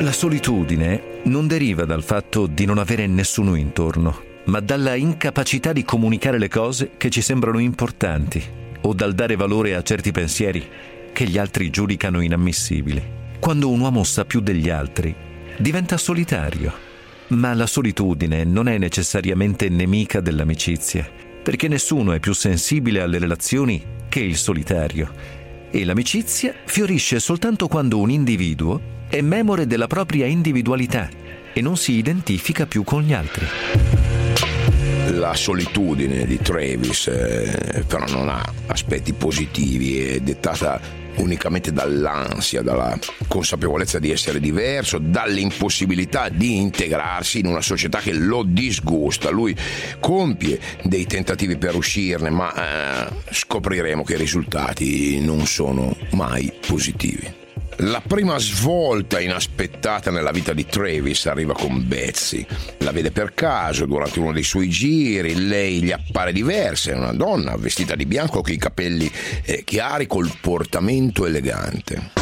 La 0.00 0.12
solitudine 0.12 1.20
non 1.24 1.46
deriva 1.46 1.84
dal 1.84 2.02
fatto 2.02 2.46
di 2.46 2.64
non 2.64 2.78
avere 2.78 3.06
nessuno 3.06 3.54
intorno, 3.54 4.28
ma 4.44 4.60
dalla 4.60 4.94
incapacità 4.94 5.72
di 5.72 5.84
comunicare 5.84 6.38
le 6.38 6.48
cose 6.48 6.92
che 6.96 7.10
ci 7.10 7.20
sembrano 7.22 7.58
importanti 7.58 8.42
o 8.82 8.94
dal 8.94 9.14
dare 9.14 9.36
valore 9.36 9.74
a 9.74 9.82
certi 9.82 10.10
pensieri 10.10 10.66
che 11.12 11.24
gli 11.24 11.38
altri 11.38 11.70
giudicano 11.70 12.20
inammissibili. 12.20 13.18
Quando 13.38 13.70
un 13.70 13.80
uomo 13.80 14.04
sa 14.04 14.24
più 14.24 14.40
degli 14.40 14.70
altri, 14.70 15.14
diventa 15.58 15.96
solitario. 15.96 16.88
Ma 17.28 17.54
la 17.54 17.66
solitudine 17.66 18.44
non 18.44 18.68
è 18.68 18.78
necessariamente 18.78 19.68
nemica 19.68 20.20
dell'amicizia, 20.20 21.08
perché 21.42 21.68
nessuno 21.68 22.12
è 22.12 22.20
più 22.20 22.32
sensibile 22.32 23.00
alle 23.00 23.18
relazioni 23.18 23.82
che 24.08 24.20
il 24.20 24.36
solitario. 24.36 25.12
E 25.70 25.84
l'amicizia 25.84 26.54
fiorisce 26.64 27.20
soltanto 27.20 27.68
quando 27.68 27.98
un 27.98 28.10
individuo 28.10 28.80
è 29.08 29.20
memore 29.20 29.66
della 29.66 29.86
propria 29.86 30.26
individualità 30.26 31.08
e 31.52 31.60
non 31.60 31.76
si 31.76 31.92
identifica 31.92 32.66
più 32.66 32.82
con 32.82 33.02
gli 33.02 33.12
altri. 33.12 33.89
La 35.12 35.34
solitudine 35.34 36.24
di 36.24 36.38
Travis 36.38 37.08
eh, 37.08 37.84
però 37.86 38.06
non 38.06 38.28
ha 38.28 38.42
aspetti 38.66 39.12
positivi, 39.12 39.98
è 39.98 40.20
dettata 40.20 40.80
unicamente 41.16 41.72
dall'ansia, 41.72 42.62
dalla 42.62 42.96
consapevolezza 43.26 43.98
di 43.98 44.12
essere 44.12 44.38
diverso, 44.38 44.98
dall'impossibilità 44.98 46.28
di 46.28 46.58
integrarsi 46.58 47.40
in 47.40 47.46
una 47.46 47.60
società 47.60 47.98
che 47.98 48.12
lo 48.12 48.44
disgusta. 48.44 49.30
Lui 49.30 49.56
compie 49.98 50.60
dei 50.84 51.06
tentativi 51.06 51.56
per 51.56 51.74
uscirne, 51.74 52.30
ma 52.30 53.08
eh, 53.08 53.12
scopriremo 53.30 54.04
che 54.04 54.14
i 54.14 54.18
risultati 54.18 55.20
non 55.20 55.44
sono 55.46 55.96
mai 56.12 56.52
positivi. 56.64 57.39
La 57.82 58.02
prima 58.06 58.36
svolta 58.38 59.20
inaspettata 59.20 60.10
nella 60.10 60.32
vita 60.32 60.52
di 60.52 60.66
Travis 60.66 61.24
arriva 61.24 61.54
con 61.54 61.88
Betsy. 61.88 62.44
La 62.78 62.92
vede 62.92 63.10
per 63.10 63.32
caso 63.32 63.86
durante 63.86 64.18
uno 64.18 64.32
dei 64.32 64.42
suoi 64.42 64.68
giri, 64.68 65.46
lei 65.46 65.82
gli 65.82 65.90
appare 65.90 66.32
diversa, 66.32 66.90
è 66.90 66.94
una 66.94 67.14
donna 67.14 67.56
vestita 67.56 67.94
di 67.94 68.04
bianco 68.04 68.42
con 68.42 68.52
i 68.52 68.58
capelli 68.58 69.10
eh, 69.44 69.64
chiari, 69.64 70.06
col 70.06 70.30
portamento 70.42 71.24
elegante. 71.24 72.19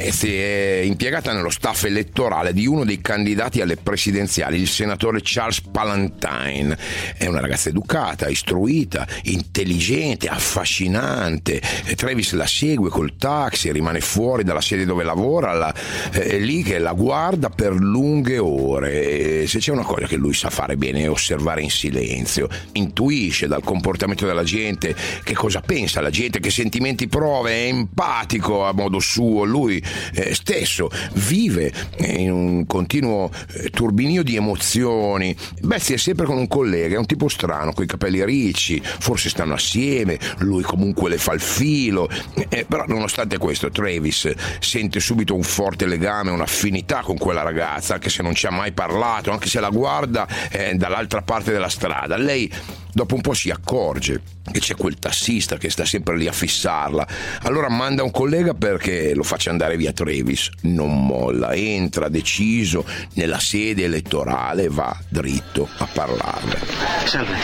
Betsy 0.00 0.34
è 0.34 0.80
impiegata 0.82 1.30
nello 1.34 1.50
staff 1.50 1.84
elettorale 1.84 2.54
di 2.54 2.66
uno 2.66 2.86
dei 2.86 3.02
candidati 3.02 3.60
alle 3.60 3.76
presidenziali, 3.76 4.58
il 4.58 4.66
senatore 4.66 5.20
Charles 5.22 5.60
Palantine. 5.60 6.76
È 7.18 7.26
una 7.26 7.40
ragazza 7.40 7.68
educata, 7.68 8.26
istruita, 8.28 9.06
intelligente, 9.24 10.28
affascinante. 10.28 11.60
Travis 11.96 12.32
la 12.32 12.46
segue 12.46 12.88
col 12.88 13.16
taxi, 13.18 13.70
rimane 13.70 14.00
fuori 14.00 14.42
dalla 14.42 14.62
sede 14.62 14.86
dove 14.86 15.04
lavora, 15.04 15.52
la, 15.52 15.74
è 16.10 16.38
lì 16.38 16.62
che 16.62 16.78
la 16.78 16.94
guarda 16.94 17.50
per 17.50 17.74
lunghe 17.74 18.38
ore. 18.38 19.42
E 19.42 19.46
se 19.46 19.58
c'è 19.58 19.70
una 19.70 19.84
cosa 19.84 20.06
che 20.06 20.16
lui 20.16 20.32
sa 20.32 20.48
fare 20.48 20.76
bene 20.78 21.02
è 21.02 21.10
osservare 21.10 21.60
in 21.60 21.70
silenzio. 21.70 22.48
Intuisce 22.72 23.48
dal 23.48 23.62
comportamento 23.62 24.24
della 24.24 24.44
gente 24.44 24.96
che 25.22 25.34
cosa 25.34 25.60
pensa 25.60 26.00
la 26.00 26.10
gente, 26.10 26.40
che 26.40 26.50
sentimenti 26.50 27.06
prova, 27.06 27.50
è 27.50 27.66
empatico 27.66 28.64
a 28.64 28.72
modo 28.72 28.98
suo. 28.98 29.44
Lui 29.44 29.82
eh, 30.14 30.34
stesso 30.34 30.90
vive 31.14 31.72
in 31.98 32.32
un 32.32 32.66
continuo 32.66 33.30
eh, 33.54 33.70
turbinio 33.70 34.22
di 34.22 34.36
emozioni. 34.36 35.34
Betsy 35.60 35.94
è 35.94 35.98
sempre 35.98 36.26
con 36.26 36.38
un 36.38 36.48
collega, 36.48 36.96
è 36.96 36.98
un 36.98 37.06
tipo 37.06 37.28
strano, 37.28 37.72
con 37.72 37.84
i 37.84 37.86
capelli 37.86 38.24
ricci, 38.24 38.80
forse 38.82 39.28
stanno 39.28 39.54
assieme, 39.54 40.18
lui 40.38 40.62
comunque 40.62 41.10
le 41.10 41.18
fa 41.18 41.32
il 41.32 41.40
filo, 41.40 42.08
eh, 42.48 42.64
però 42.68 42.84
nonostante 42.86 43.38
questo 43.38 43.70
Travis 43.70 44.32
sente 44.58 45.00
subito 45.00 45.34
un 45.34 45.42
forte 45.42 45.86
legame, 45.86 46.30
un'affinità 46.30 47.00
con 47.00 47.18
quella 47.18 47.42
ragazza, 47.42 47.94
anche 47.94 48.10
se 48.10 48.22
non 48.22 48.34
ci 48.34 48.46
ha 48.46 48.50
mai 48.50 48.72
parlato, 48.72 49.30
anche 49.30 49.48
se 49.48 49.60
la 49.60 49.70
guarda 49.70 50.26
eh, 50.50 50.74
dall'altra 50.74 51.22
parte 51.22 51.52
della 51.52 51.68
strada. 51.68 52.16
Lei 52.16 52.50
dopo 52.92 53.14
un 53.14 53.20
po' 53.20 53.34
si 53.34 53.50
accorge 53.50 54.20
che 54.50 54.60
c'è 54.60 54.74
quel 54.74 54.98
tassista 54.98 55.56
che 55.56 55.70
sta 55.70 55.84
sempre 55.84 56.16
lì 56.16 56.26
a 56.26 56.32
fissarla. 56.32 57.06
Allora 57.42 57.68
manda 57.68 58.02
un 58.02 58.10
collega 58.10 58.54
perché 58.54 59.14
lo 59.14 59.22
faccia 59.22 59.50
andare 59.50 59.76
via 59.76 59.92
Trevis. 59.92 60.50
Non 60.62 61.06
molla, 61.06 61.54
entra 61.54 62.08
deciso 62.08 62.84
nella 63.14 63.38
sede 63.38 63.84
elettorale 63.84 64.64
e 64.64 64.68
va 64.68 64.96
dritto 65.08 65.68
a 65.78 65.88
parlarle. 65.92 66.60
Salve, 67.04 67.36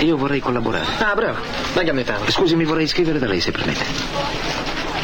io 0.00 0.16
vorrei 0.16 0.40
collaborare. 0.40 0.86
Ah, 0.98 1.14
bravo, 1.14 1.38
venga 1.74 1.90
a 1.90 1.94
me. 1.94 2.04
Scusi, 2.28 2.56
mi 2.56 2.64
vorrei 2.64 2.84
iscrivere 2.84 3.18
da 3.18 3.26
lei, 3.26 3.40
se 3.40 3.50
permette. 3.50 3.84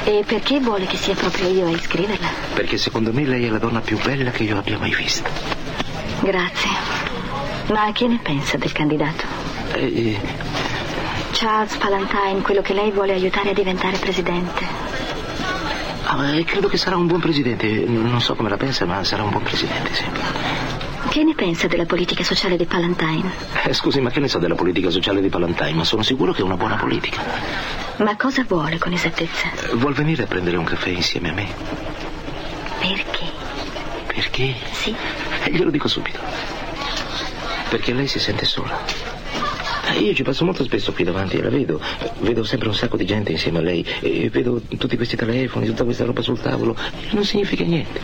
E 0.04 0.22
perché 0.26 0.60
vuole 0.60 0.84
che 0.86 0.98
sia 0.98 1.14
proprio 1.14 1.48
io 1.48 1.66
a 1.66 1.70
iscriverla? 1.70 2.28
Perché 2.54 2.76
secondo 2.76 3.12
me 3.12 3.24
lei 3.24 3.46
è 3.46 3.48
la 3.48 3.58
donna 3.58 3.80
più 3.80 3.98
bella 4.02 4.30
che 4.30 4.42
io 4.42 4.58
abbia 4.58 4.78
mai 4.78 4.94
visto. 4.94 5.30
Grazie. 6.20 6.68
Ma 7.68 7.90
che 7.92 8.06
ne 8.06 8.20
pensa 8.22 8.58
del 8.58 8.72
candidato? 8.72 9.24
Eh, 9.72 10.20
Charles 11.44 11.76
Palantine, 11.76 12.40
quello 12.40 12.62
che 12.62 12.72
lei 12.72 12.90
vuole 12.90 13.12
aiutare 13.12 13.50
a 13.50 13.52
diventare 13.52 13.98
presidente. 13.98 14.64
ah, 16.04 16.36
eh, 16.36 16.44
credo 16.44 16.68
che 16.68 16.78
sarà 16.78 16.96
un 16.96 17.06
buon 17.06 17.20
presidente. 17.20 17.66
Non 17.86 18.18
so 18.22 18.34
come 18.34 18.48
la 18.48 18.56
pensa, 18.56 18.86
ma 18.86 19.04
sarà 19.04 19.24
un 19.24 19.28
buon 19.28 19.42
presidente, 19.42 19.92
sì. 19.92 20.04
Che 21.10 21.22
ne 21.22 21.34
pensa 21.34 21.66
della 21.66 21.84
politica 21.84 22.24
sociale 22.24 22.56
di 22.56 22.64
Palantine? 22.64 23.30
Eh, 23.62 23.74
scusi, 23.74 24.00
ma 24.00 24.08
che 24.08 24.20
ne 24.20 24.28
so 24.28 24.38
della 24.38 24.54
politica 24.54 24.88
sociale 24.88 25.20
di 25.20 25.28
Palantine? 25.28 25.74
Ma 25.74 25.84
sono 25.84 26.00
sicuro 26.02 26.32
che 26.32 26.40
è 26.40 26.44
una 26.44 26.56
buona 26.56 26.76
politica. 26.76 27.20
Ma 27.96 28.16
cosa 28.16 28.42
vuole 28.48 28.78
con 28.78 28.94
esattezza? 28.94 29.48
Eh, 29.70 29.74
Vuol 29.74 29.92
venire 29.92 30.22
a 30.22 30.26
prendere 30.26 30.56
un 30.56 30.64
caffè 30.64 30.88
insieme 30.88 31.28
a 31.28 31.32
me? 31.34 31.46
Perché? 32.78 33.24
Perché? 34.06 34.54
Sì. 34.72 34.96
Eh, 35.44 35.50
glielo 35.50 35.70
dico 35.70 35.88
subito. 35.88 36.20
Perché 37.68 37.92
lei 37.92 38.06
si 38.06 38.18
sente 38.18 38.46
sola. 38.46 39.12
Eh, 39.94 40.00
Io 40.00 40.14
ci 40.14 40.22
passo 40.24 40.44
molto 40.44 40.64
spesso 40.64 40.92
qui 40.92 41.04
davanti 41.04 41.36
e 41.36 41.42
la 41.42 41.50
vedo. 41.50 41.80
Vedo 42.20 42.42
sempre 42.42 42.68
un 42.68 42.74
sacco 42.74 42.96
di 42.96 43.04
gente 43.04 43.30
insieme 43.30 43.58
a 43.58 43.62
lei. 43.62 43.84
E 44.00 44.28
vedo 44.28 44.60
tutti 44.76 44.96
questi 44.96 45.16
telefoni, 45.16 45.66
tutta 45.66 45.84
questa 45.84 46.04
roba 46.04 46.20
sul 46.20 46.40
tavolo. 46.40 46.76
Non 47.12 47.24
significa 47.24 47.64
niente. 47.64 48.00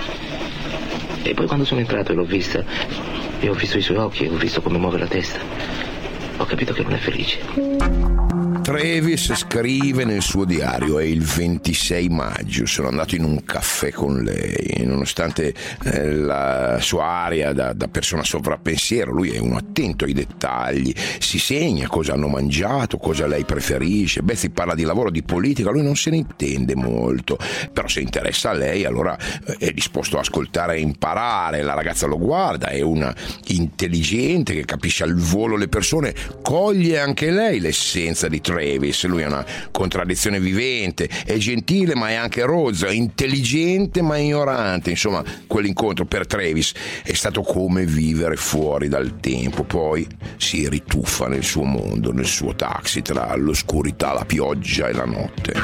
E 1.23 1.35
poi 1.35 1.47
quando 1.47 1.65
sono 1.65 1.81
entrato 1.81 2.13
e 2.13 2.15
l'ho 2.15 2.25
vista, 2.25 2.65
e 3.41 3.49
ho 3.49 3.55
visto 3.55 3.77
i 3.77 3.83
suoi 3.83 3.99
occhi, 3.99 4.25
e 4.25 4.29
ho 4.29 4.37
visto 4.37 4.63
come 4.63 4.79
muove 4.79 4.99
la 4.99 5.07
testa, 5.07 5.39
ho 6.39 6.45
capito 6.45 6.73
che 6.73 6.83
non 6.83 6.95
è 6.95 6.99
felice. 6.99 8.10
Travis 8.63 9.33
scrive 9.35 10.05
nel 10.05 10.21
suo 10.21 10.45
diario 10.45 10.99
è 10.99 11.05
il 11.05 11.23
26 11.23 12.09
maggio 12.11 12.67
sono 12.67 12.89
andato 12.89 13.15
in 13.15 13.25
un 13.25 13.43
caffè 13.43 13.91
con 13.91 14.23
lei 14.23 14.85
nonostante 14.85 15.55
eh, 15.85 16.13
la 16.13 16.79
sua 16.81 17.05
aria 17.05 17.53
da, 17.55 17.73
da 17.73 17.89
persona 17.89 18.23
sovrappensiero 18.23 19.13
lui 19.13 19.31
è 19.31 19.39
uno 19.39 19.57
attento 19.57 20.05
ai 20.05 20.13
dettagli 20.13 20.93
si 21.19 21.39
segna 21.39 21.89
cosa 21.89 22.13
hanno 22.13 22.29
mangiato 22.29 22.99
cosa 22.99 23.27
lei 23.27 23.45
preferisce 23.45 24.23
Betsy 24.23 24.51
parla 24.51 24.75
di 24.75 24.83
lavoro 24.83 25.11
di 25.11 25.23
politica 25.23 25.71
lui 25.71 25.83
non 25.83 25.97
se 25.97 26.11
ne 26.11 26.17
intende 26.17 26.75
molto 26.75 27.39
però 27.73 27.89
se 27.89 28.01
interessa 28.01 28.51
a 28.51 28.55
lei 28.55 28.85
allora 28.85 29.17
eh, 29.47 29.57
è 29.59 29.71
disposto 29.73 30.19
a 30.19 30.21
ascoltare 30.21 30.77
e 30.77 30.81
imparare 30.81 31.63
la 31.63 31.75
ragazza 31.75 32.07
lo 32.07 32.19
guarda 32.19 32.69
è 32.69 32.83
una 32.83 33.15
intelligente 33.47 34.53
che 34.53 34.67
capisce 34.67 35.03
al 35.03 35.15
volo 35.15 35.57
le 35.57 35.69
persone 35.69 36.15
coglie 36.43 36.99
anche 36.99 37.31
lei 37.31 37.59
l'essenza 37.59 38.29
di 38.29 38.41
Travis, 38.51 39.05
lui 39.05 39.23
è 39.23 39.27
una 39.27 39.47
contraddizione 39.71 40.41
vivente, 40.41 41.09
è 41.25 41.37
gentile 41.37 41.95
ma 41.95 42.09
è 42.09 42.15
anche 42.15 42.43
rozzo, 42.43 42.87
è 42.87 42.91
intelligente 42.91 44.03
ma 44.03 44.17
ignorante, 44.17 44.91
insomma 44.91 45.23
quell'incontro 45.47 46.05
per 46.05 46.27
Travis 46.27 46.73
è 47.05 47.13
stato 47.13 47.43
come 47.43 47.87
vivere 47.87 48.35
fuori 48.35 48.89
dal 48.89 49.21
tempo, 49.21 49.63
poi 49.63 50.05
si 50.37 50.69
rituffa 50.69 51.29
nel 51.29 51.45
suo 51.45 51.63
mondo, 51.63 52.13
nel 52.13 52.27
suo 52.27 52.57
taxi 52.57 53.03
tra 53.03 53.37
l'oscurità, 53.37 54.13
la 54.13 54.25
pioggia 54.25 54.89
e 54.89 54.93
la 54.95 55.05
notte. 55.05 55.55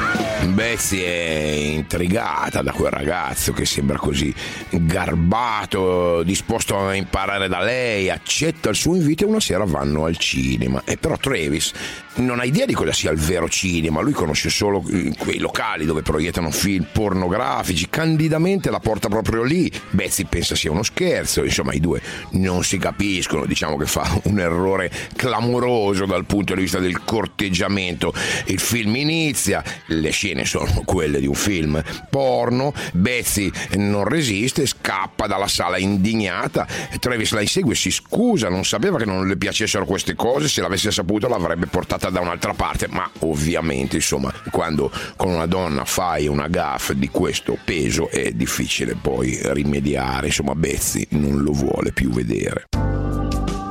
Betsy 0.45 1.01
è 1.01 1.51
intrigata 1.73 2.61
da 2.61 2.71
quel 2.71 2.91
ragazzo 2.91 3.51
che 3.51 3.65
sembra 3.65 3.97
così 3.97 4.33
garbato, 4.69 6.23
disposto 6.23 6.77
a 6.77 6.95
imparare 6.95 7.49
da 7.49 7.61
lei, 7.61 8.09
accetta 8.09 8.69
il 8.69 8.75
suo 8.75 8.95
invito 8.95 9.25
e 9.25 9.27
una 9.27 9.41
sera 9.41 9.65
vanno 9.65 10.05
al 10.05 10.15
cinema. 10.15 10.83
E 10.85 10.95
però 10.95 11.17
Travis 11.17 11.73
non 12.17 12.39
ha 12.39 12.45
idea 12.45 12.65
di 12.65 12.73
cosa 12.73 12.93
sia 12.93 13.11
il 13.11 13.17
vero 13.17 13.47
cinema, 13.49 14.01
lui 14.01 14.13
conosce 14.13 14.49
solo 14.49 14.83
eh, 14.89 15.13
quei 15.17 15.39
locali 15.39 15.85
dove 15.85 16.01
proiettano 16.01 16.51
film 16.51 16.87
pornografici, 16.91 17.89
candidamente 17.89 18.69
la 18.69 18.79
porta 18.79 19.07
proprio 19.07 19.43
lì. 19.43 19.71
Bezzi 19.91 20.25
pensa 20.25 20.55
sia 20.55 20.71
uno 20.71 20.83
scherzo, 20.83 21.43
insomma 21.43 21.73
i 21.73 21.79
due 21.79 22.01
non 22.31 22.63
si 22.63 22.77
capiscono, 22.77 23.45
diciamo 23.45 23.77
che 23.77 23.85
fa 23.85 24.19
un 24.23 24.39
errore 24.39 24.91
clamoroso 25.15 26.05
dal 26.05 26.25
punto 26.25 26.55
di 26.55 26.61
vista 26.61 26.79
del 26.79 27.03
corteggiamento. 27.03 28.13
Il 28.45 28.59
film 28.59 28.95
inizia, 28.95 29.63
le 29.87 30.09
scene 30.09 30.45
sono 30.45 30.81
quelle 30.85 31.19
di 31.19 31.27
un 31.27 31.35
film 31.35 31.81
porno, 32.09 32.73
Bezzi 32.93 33.51
non 33.75 34.05
resiste, 34.05 34.65
scappa 34.65 35.27
dalla 35.27 35.47
sala 35.47 35.77
indignata, 35.77 36.67
Travis 36.99 37.31
la 37.31 37.41
insegue, 37.41 37.75
si 37.75 37.91
scusa, 37.91 38.49
non 38.49 38.65
sapeva 38.65 38.97
che 38.97 39.05
non 39.05 39.27
le 39.27 39.37
piacessero 39.37 39.85
queste 39.85 40.15
cose, 40.15 40.47
se 40.47 40.61
l'avesse 40.61 40.91
saputo 40.91 41.27
l'avrebbe 41.27 41.67
portata 41.67 42.06
da 42.09 42.19
un'altra 42.19 42.53
parte, 42.53 42.87
ma 42.87 43.09
ovviamente 43.19 43.97
insomma 43.97 44.33
quando 44.51 44.91
con 45.15 45.31
una 45.31 45.45
donna 45.45 45.85
fai 45.85 46.27
una 46.27 46.47
gaff 46.47 46.91
di 46.91 47.09
questo 47.09 47.57
peso 47.63 48.09
è 48.09 48.31
difficile 48.31 48.95
poi 48.95 49.39
rimediare, 49.43 50.27
insomma 50.27 50.55
Bezzi 50.55 51.05
non 51.11 51.41
lo 51.41 51.51
vuole 51.51 51.91
più 51.91 52.09
vedere. 52.09 52.67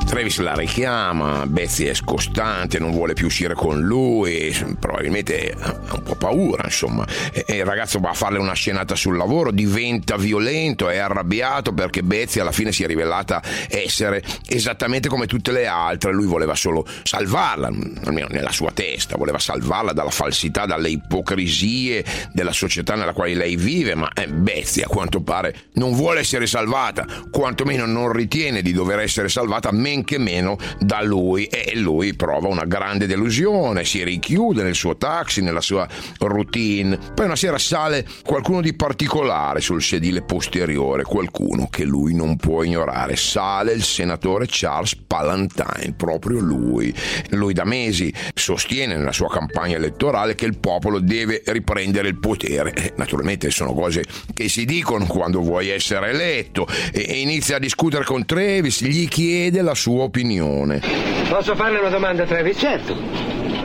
Travis 0.07 0.39
la 0.39 0.55
richiama, 0.55 1.45
Betsy 1.47 1.85
è 1.85 1.93
scostante, 1.93 2.79
non 2.79 2.93
vuole 2.93 3.13
più 3.13 3.27
uscire 3.27 3.55
con 3.55 3.81
lui, 3.83 4.55
probabilmente 4.79 5.55
ha 5.59 5.95
un 5.95 6.03
po' 6.05 6.15
paura, 6.15 6.63
insomma. 6.65 7.05
E 7.33 7.57
il 7.57 7.65
ragazzo 7.65 7.99
va 7.99 8.11
a 8.11 8.15
farle 8.15 8.39
una 8.39 8.55
scenata 8.55 8.95
sul 8.95 9.17
lavoro, 9.17 9.51
diventa 9.51 10.17
violento, 10.17 10.89
è 10.89 10.99
arrabbiato 10.99 11.73
perché 11.73 12.03
Betsy 12.03 12.39
alla 12.39 12.53
fine 12.53 12.71
si 12.71 12.85
è 12.85 12.87
rivelata 12.87 13.43
essere 13.69 14.23
esattamente 14.47 15.09
come 15.09 15.27
tutte 15.27 15.51
le 15.51 15.67
altre, 15.67 16.13
lui 16.13 16.27
voleva 16.27 16.55
solo 16.55 16.87
salvarla, 17.03 17.67
almeno 18.05 18.29
nella 18.31 18.53
sua 18.53 18.71
testa, 18.71 19.17
voleva 19.17 19.41
salvarla 19.41 19.93
dalla 19.93 20.11
falsità, 20.11 20.67
dalle 20.67 20.89
ipocrisie 20.89 22.05
della 22.33 22.53
società 22.53 22.95
nella 22.95 23.13
quale 23.13 23.35
lei 23.35 23.57
vive, 23.57 23.95
ma 23.97 24.11
eh, 24.15 24.29
Betsy 24.29 24.83
a 24.83 24.87
quanto 24.87 25.21
pare 25.21 25.55
non 25.75 25.95
vuole 25.95 26.21
essere 26.21 26.47
salvata, 26.47 27.05
quantomeno 27.31 27.87
non 27.87 28.13
ritiene 28.13 28.63
di 28.63 28.73
dover 28.73 29.01
essere 29.01 29.29
salvata, 29.29 29.73
men 29.97 30.05
che 30.05 30.19
meno 30.19 30.57
da 30.79 31.03
lui 31.03 31.45
e 31.47 31.77
lui 31.77 32.15
prova 32.15 32.49
una 32.49 32.65
grande 32.65 33.07
delusione, 33.07 33.85
si 33.85 34.03
richiude 34.05 34.63
nel 34.63 34.75
suo 34.75 34.97
taxi, 34.97 35.41
nella 35.41 35.61
sua 35.61 35.89
routine. 36.19 36.99
Poi 37.15 37.25
una 37.25 37.37
sera 37.37 37.59
sale 37.59 38.07
qualcuno 38.25 38.61
di 38.61 38.75
particolare 38.75 39.61
sul 39.61 39.83
sedile 39.83 40.23
posteriore, 40.23 41.03
qualcuno 41.03 41.69
che 41.71 41.85
lui 41.85 42.15
non 42.15 42.37
può 42.37 42.63
ignorare. 42.63 43.17
Sale 43.17 43.73
il 43.73 43.83
senatore 43.83 44.47
Charles 44.49 44.97
Palantine, 44.97 45.95
proprio 45.97 46.41
lui. 46.41 46.95
Lui 47.31 47.53
da 47.53 47.65
mesi 47.65 48.13
sostiene 48.35 48.97
nella 48.97 49.13
sua 49.13 49.29
campagna 49.29 49.77
elettorale 49.77 50.35
che 50.35 50.45
il 50.45 50.59
popolo 50.59 51.01
deve 51.01 51.43
riprendere 51.47 52.09
il 52.09 52.19
potere. 52.19 52.73
Eh, 52.75 52.93
naturalmente 52.97 53.51
sono 53.51 53.73
cose 53.73 54.05
che 54.35 54.49
si 54.49 54.65
dicono 54.65 55.07
quando 55.07 55.41
vuoi 55.41 55.69
essere 55.69 56.11
eletto 56.11 56.67
e 56.93 57.21
inizia 57.21 57.57
a 57.57 57.59
discutere 57.59 58.05
con 58.05 58.25
Travis, 58.25 58.83
gli 58.83 59.09
chiede 59.09 59.63
la 59.63 59.75
sua 59.75 59.86
sua 59.87 60.03
opinione. 60.03 60.81
Posso 61.29 61.55
farle 61.55 61.79
una 61.79 61.91
domanda, 61.91 62.25
Travis? 62.25 62.59
Certo. 62.59 62.97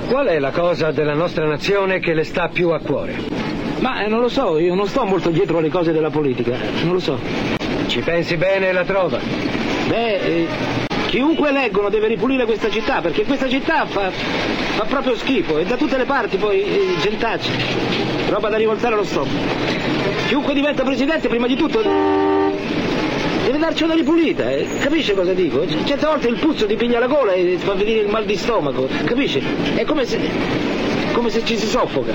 Qual 0.07 0.27
è 0.27 0.37
la 0.37 0.51
cosa 0.51 0.91
della 0.91 1.15
nostra 1.15 1.47
nazione 1.47 1.99
che 1.99 2.13
le 2.13 2.23
sta 2.25 2.47
più 2.47 2.69
a 2.69 2.79
cuore? 2.79 3.15
Ma 3.79 4.03
eh, 4.03 4.07
non 4.07 4.19
lo 4.19 4.29
so, 4.29 4.59
io 4.59 4.75
non 4.75 4.85
sto 4.85 5.03
molto 5.03 5.31
dietro 5.31 5.57
alle 5.57 5.69
cose 5.69 5.91
della 5.91 6.11
politica, 6.11 6.55
non 6.83 6.93
lo 6.93 6.99
so. 6.99 7.17
Ci 7.87 8.01
pensi 8.01 8.37
bene 8.37 8.69
e 8.69 8.71
la 8.71 8.85
trova? 8.85 9.19
Beh, 9.87 10.15
eh, 10.17 10.47
chiunque 11.07 11.49
eleggono 11.49 11.89
deve 11.89 12.05
ripulire 12.09 12.45
questa 12.45 12.69
città, 12.69 13.01
perché 13.01 13.23
questa 13.23 13.49
città 13.49 13.87
fa, 13.87 14.11
fa 14.11 14.83
proprio 14.83 15.15
schifo 15.15 15.57
e 15.57 15.65
da 15.65 15.75
tutte 15.75 15.97
le 15.97 16.05
parti 16.05 16.37
poi 16.37 16.61
eh, 16.61 16.95
gentacci. 16.99 17.51
Roba 18.29 18.47
da 18.47 18.57
rivoltare 18.57 18.93
lo 18.93 19.03
stomaco. 19.03 19.39
Chiunque 20.27 20.53
diventa 20.53 20.83
presidente, 20.83 21.27
prima 21.27 21.47
di 21.47 21.55
tutto 21.55 21.81
deve 23.43 23.57
darci 23.57 23.83
una 23.83 23.93
ripulita, 23.93 24.49
eh? 24.51 24.67
capisce 24.79 25.13
cosa 25.13 25.33
dico? 25.33 25.65
Certe 25.85 26.05
volte 26.05 26.27
il 26.27 26.37
puzzo 26.39 26.65
ti 26.65 26.75
piglia 26.75 26.99
la 26.99 27.07
gola 27.07 27.33
e 27.33 27.57
ti 27.57 27.65
fa 27.65 27.73
venire 27.73 28.01
il 28.01 28.07
mal 28.07 28.25
di 28.25 28.35
stomaco, 28.35 28.87
capisce? 29.05 29.41
È 29.75 29.83
come 29.85 30.05
se, 30.05 30.19
come 31.13 31.29
se 31.29 31.43
ci 31.43 31.57
si 31.57 31.67
soffoca. 31.67 32.13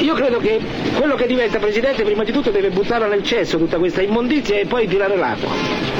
Io 0.00 0.14
credo 0.14 0.38
che 0.38 0.60
quello 0.96 1.16
che 1.16 1.26
diventa 1.26 1.58
presidente 1.58 2.04
prima 2.04 2.22
di 2.24 2.32
tutto 2.32 2.50
deve 2.50 2.70
buttarla 2.70 3.06
nel 3.06 3.24
cesso 3.24 3.58
tutta 3.58 3.78
questa 3.78 4.02
immondizia 4.02 4.56
e 4.56 4.66
poi 4.66 4.86
tirare 4.86 5.16
l'acqua. 5.16 5.97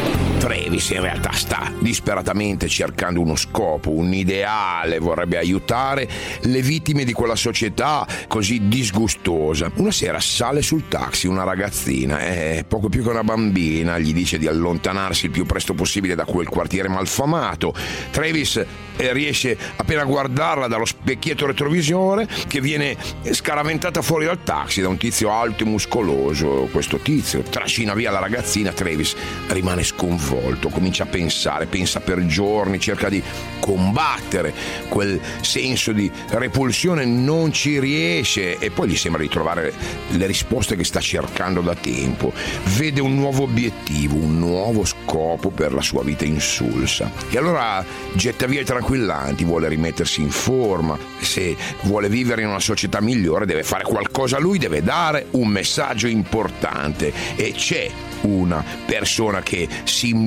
Trevis 0.48 0.88
in 0.92 1.02
realtà 1.02 1.30
sta 1.32 1.70
disperatamente 1.78 2.68
cercando 2.68 3.20
uno 3.20 3.36
scopo, 3.36 3.90
un 3.90 4.14
ideale, 4.14 4.98
vorrebbe 4.98 5.36
aiutare 5.36 6.08
le 6.40 6.62
vittime 6.62 7.04
di 7.04 7.12
quella 7.12 7.36
società 7.36 8.06
così 8.26 8.66
disgustosa. 8.66 9.70
Una 9.74 9.90
sera 9.90 10.18
sale 10.20 10.62
sul 10.62 10.88
taxi 10.88 11.26
una 11.26 11.44
ragazzina, 11.44 12.20
è 12.20 12.64
poco 12.66 12.88
più 12.88 13.02
che 13.02 13.10
una 13.10 13.24
bambina, 13.24 13.98
gli 13.98 14.14
dice 14.14 14.38
di 14.38 14.46
allontanarsi 14.46 15.26
il 15.26 15.32
più 15.32 15.44
presto 15.44 15.74
possibile 15.74 16.14
da 16.14 16.24
quel 16.24 16.48
quartiere 16.48 16.88
malfamato. 16.88 17.74
Travis 18.10 18.64
eh, 18.96 19.12
riesce 19.12 19.54
appena 19.76 20.00
a 20.00 20.06
guardarla 20.06 20.66
dallo 20.66 20.86
specchietto 20.86 21.44
retrovisore 21.44 22.26
che 22.46 22.62
viene 22.62 22.96
scaraventata 23.30 24.00
fuori 24.00 24.24
dal 24.24 24.42
taxi 24.42 24.80
da 24.80 24.88
un 24.88 24.96
tizio 24.96 25.30
alto 25.30 25.64
e 25.64 25.66
muscoloso. 25.66 26.70
Questo 26.72 26.96
tizio 26.96 27.42
trascina 27.42 27.92
via 27.92 28.10
la 28.10 28.18
ragazzina, 28.18 28.72
Travis 28.72 29.14
rimane 29.48 29.84
sconvolto 29.84 30.37
sconvolto, 30.38 30.68
comincia 30.68 31.02
a 31.02 31.06
pensare, 31.06 31.66
pensa 31.66 32.00
per 32.00 32.24
giorni, 32.26 32.78
cerca 32.78 33.08
di 33.08 33.22
combattere 33.58 34.54
quel 34.88 35.20
senso 35.40 35.92
di 35.92 36.10
repulsione, 36.30 37.04
non 37.04 37.52
ci 37.52 37.78
riesce 37.78 38.58
e 38.58 38.70
poi 38.70 38.88
gli 38.88 38.96
sembra 38.96 39.20
di 39.20 39.28
trovare 39.28 39.72
le 40.10 40.26
risposte 40.26 40.76
che 40.76 40.84
sta 40.84 41.00
cercando 41.00 41.60
da 41.60 41.74
tempo. 41.74 42.32
Vede 42.76 43.00
un 43.00 43.14
nuovo 43.14 43.42
obiettivo, 43.42 44.16
un 44.16 44.38
nuovo 44.38 44.84
scopo 44.84 45.50
per 45.50 45.72
la 45.72 45.82
sua 45.82 46.02
vita 46.02 46.24
insulsa. 46.24 47.10
E 47.30 47.36
allora 47.36 47.84
getta 48.14 48.46
via 48.46 48.60
i 48.60 48.64
tranquillanti, 48.64 49.44
vuole 49.44 49.68
rimettersi 49.68 50.20
in 50.20 50.30
forma, 50.30 50.96
se 51.20 51.56
vuole 51.82 52.08
vivere 52.08 52.42
in 52.42 52.48
una 52.48 52.60
società 52.60 53.00
migliore 53.00 53.46
deve 53.46 53.64
fare 53.64 53.84
qualcosa 53.84 54.38
lui, 54.38 54.58
deve 54.58 54.82
dare 54.82 55.26
un 55.32 55.48
messaggio 55.48 56.06
importante 56.06 57.12
e 57.36 57.52
c'è 57.52 57.90
una 58.22 58.64
persona 58.86 59.42
che 59.42 59.68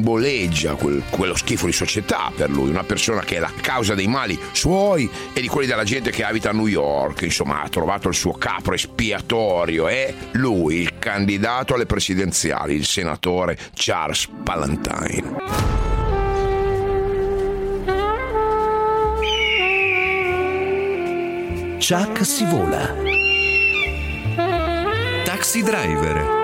simboleggia 0.01 0.73
quel, 0.73 1.03
quello 1.11 1.35
schifo 1.35 1.67
di 1.67 1.71
società 1.71 2.31
per 2.35 2.49
lui, 2.49 2.69
una 2.69 2.83
persona 2.83 3.21
che 3.21 3.35
è 3.35 3.39
la 3.39 3.51
causa 3.61 3.93
dei 3.93 4.07
mali 4.07 4.37
suoi 4.51 5.09
e 5.31 5.41
di 5.41 5.47
quelli 5.47 5.67
della 5.67 5.83
gente 5.83 6.09
che 6.09 6.23
abita 6.23 6.49
a 6.49 6.53
New 6.53 6.65
York, 6.65 7.21
insomma 7.21 7.61
ha 7.61 7.69
trovato 7.69 8.07
il 8.07 8.15
suo 8.15 8.33
capo 8.33 8.73
espiatorio, 8.73 9.87
è 9.87 10.11
lui, 10.31 10.77
il 10.77 10.97
candidato 10.97 11.75
alle 11.75 11.85
presidenziali, 11.85 12.73
il 12.73 12.85
senatore 12.85 13.57
Charles 13.73 14.27
Palantine. 14.43 15.69
Chuck 21.77 22.25
si 22.25 22.45
vola. 22.45 22.95
Taxi 25.25 25.61
Driver 25.63 26.40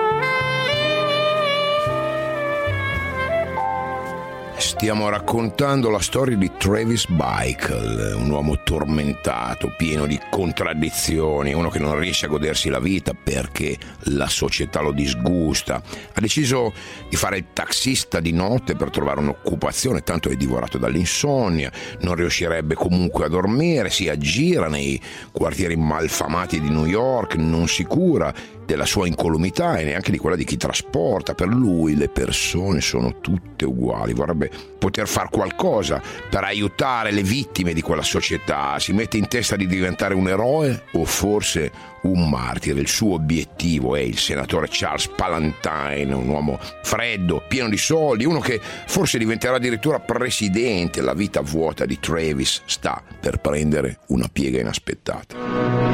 Stiamo 4.78 5.08
raccontando 5.08 5.90
la 5.90 5.98
storia 5.98 6.36
di 6.36 6.52
Travis 6.56 7.08
Bikel, 7.08 8.14
un 8.16 8.30
uomo 8.30 8.62
tormentato, 8.62 9.74
pieno 9.76 10.06
di 10.06 10.20
contraddizioni, 10.30 11.52
uno 11.52 11.68
che 11.68 11.80
non 11.80 11.98
riesce 11.98 12.26
a 12.26 12.28
godersi 12.28 12.68
la 12.68 12.78
vita 12.78 13.12
perché 13.12 13.76
la 14.02 14.28
società 14.28 14.80
lo 14.80 14.92
disgusta. 14.92 15.82
Ha 16.12 16.20
deciso 16.20 16.72
di 17.10 17.16
fare 17.16 17.38
il 17.38 17.46
taxista 17.52 18.20
di 18.20 18.30
notte 18.30 18.76
per 18.76 18.90
trovare 18.90 19.18
un'occupazione, 19.18 20.04
tanto 20.04 20.28
è 20.28 20.36
divorato 20.36 20.78
dall'insonnia, 20.78 21.72
non 22.02 22.14
riuscirebbe 22.14 22.76
comunque 22.76 23.24
a 23.24 23.28
dormire, 23.28 23.90
si 23.90 24.08
aggira 24.08 24.68
nei 24.68 25.02
quartieri 25.32 25.74
malfamati 25.74 26.60
di 26.60 26.70
New 26.70 26.86
York, 26.86 27.34
non 27.34 27.66
si 27.66 27.82
cura 27.82 28.32
della 28.68 28.84
sua 28.84 29.06
incolumità 29.06 29.78
e 29.78 29.84
neanche 29.84 30.10
di 30.10 30.18
quella 30.18 30.36
di 30.36 30.44
chi 30.44 30.58
trasporta. 30.58 31.32
Per 31.32 31.48
lui 31.48 31.96
le 31.96 32.10
persone 32.10 32.82
sono 32.82 33.18
tutte 33.20 33.64
uguali, 33.64 34.12
vorrebbe 34.12 34.50
poter 34.78 35.08
fare 35.08 35.30
qualcosa 35.30 36.02
per 36.28 36.44
aiutare 36.44 37.10
le 37.10 37.22
vittime 37.22 37.72
di 37.72 37.80
quella 37.80 38.02
società. 38.02 38.78
Si 38.78 38.92
mette 38.92 39.16
in 39.16 39.26
testa 39.26 39.56
di 39.56 39.66
diventare 39.66 40.12
un 40.12 40.28
eroe 40.28 40.84
o 40.92 41.06
forse 41.06 41.72
un 42.02 42.28
martire. 42.28 42.80
Il 42.80 42.88
suo 42.88 43.14
obiettivo 43.14 43.96
è 43.96 44.00
il 44.00 44.18
senatore 44.18 44.68
Charles 44.70 45.08
Palantine, 45.16 46.12
un 46.12 46.28
uomo 46.28 46.58
freddo, 46.82 47.42
pieno 47.48 47.70
di 47.70 47.78
soldi, 47.78 48.26
uno 48.26 48.38
che 48.38 48.60
forse 48.60 49.16
diventerà 49.16 49.56
addirittura 49.56 49.98
presidente. 49.98 51.00
La 51.00 51.14
vita 51.14 51.40
vuota 51.40 51.86
di 51.86 51.98
Travis 51.98 52.60
sta 52.66 53.02
per 53.18 53.38
prendere 53.38 54.00
una 54.08 54.28
piega 54.30 54.60
inaspettata. 54.60 55.36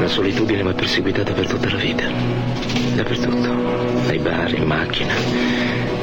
La 0.01 0.09
solitudine 0.09 0.65
mi 0.65 0.71
ha 0.71 0.75
perseguitata 0.75 1.33
per 1.33 1.47
tutta 1.47 1.71
la 1.71 1.77
vita 1.77 2.44
dappertutto, 2.95 3.53
nei 4.07 4.19
bar, 4.19 4.53
in 4.55 4.65
macchina, 4.65 5.15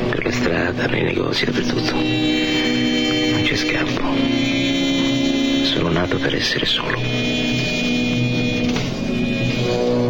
per 0.09 0.23
la 0.23 0.31
strada, 0.31 0.85
nei 0.87 1.03
negozi, 1.03 1.45
dappertutto. 1.45 1.93
Non 1.93 3.41
c'è 3.43 3.55
scampo. 3.55 4.01
Sono 5.63 5.89
nato 5.89 6.17
per 6.17 6.35
essere 6.35 6.65
solo. 6.65 6.99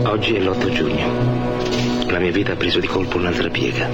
Oggi 0.09 0.33
è 0.35 0.39
l'8 0.39 0.71
giugno. 0.71 2.09
La 2.09 2.19
mia 2.19 2.31
vita 2.31 2.53
ha 2.53 2.55
preso 2.55 2.79
di 2.79 2.87
colpo 2.87 3.17
un'altra 3.17 3.49
piega. 3.49 3.89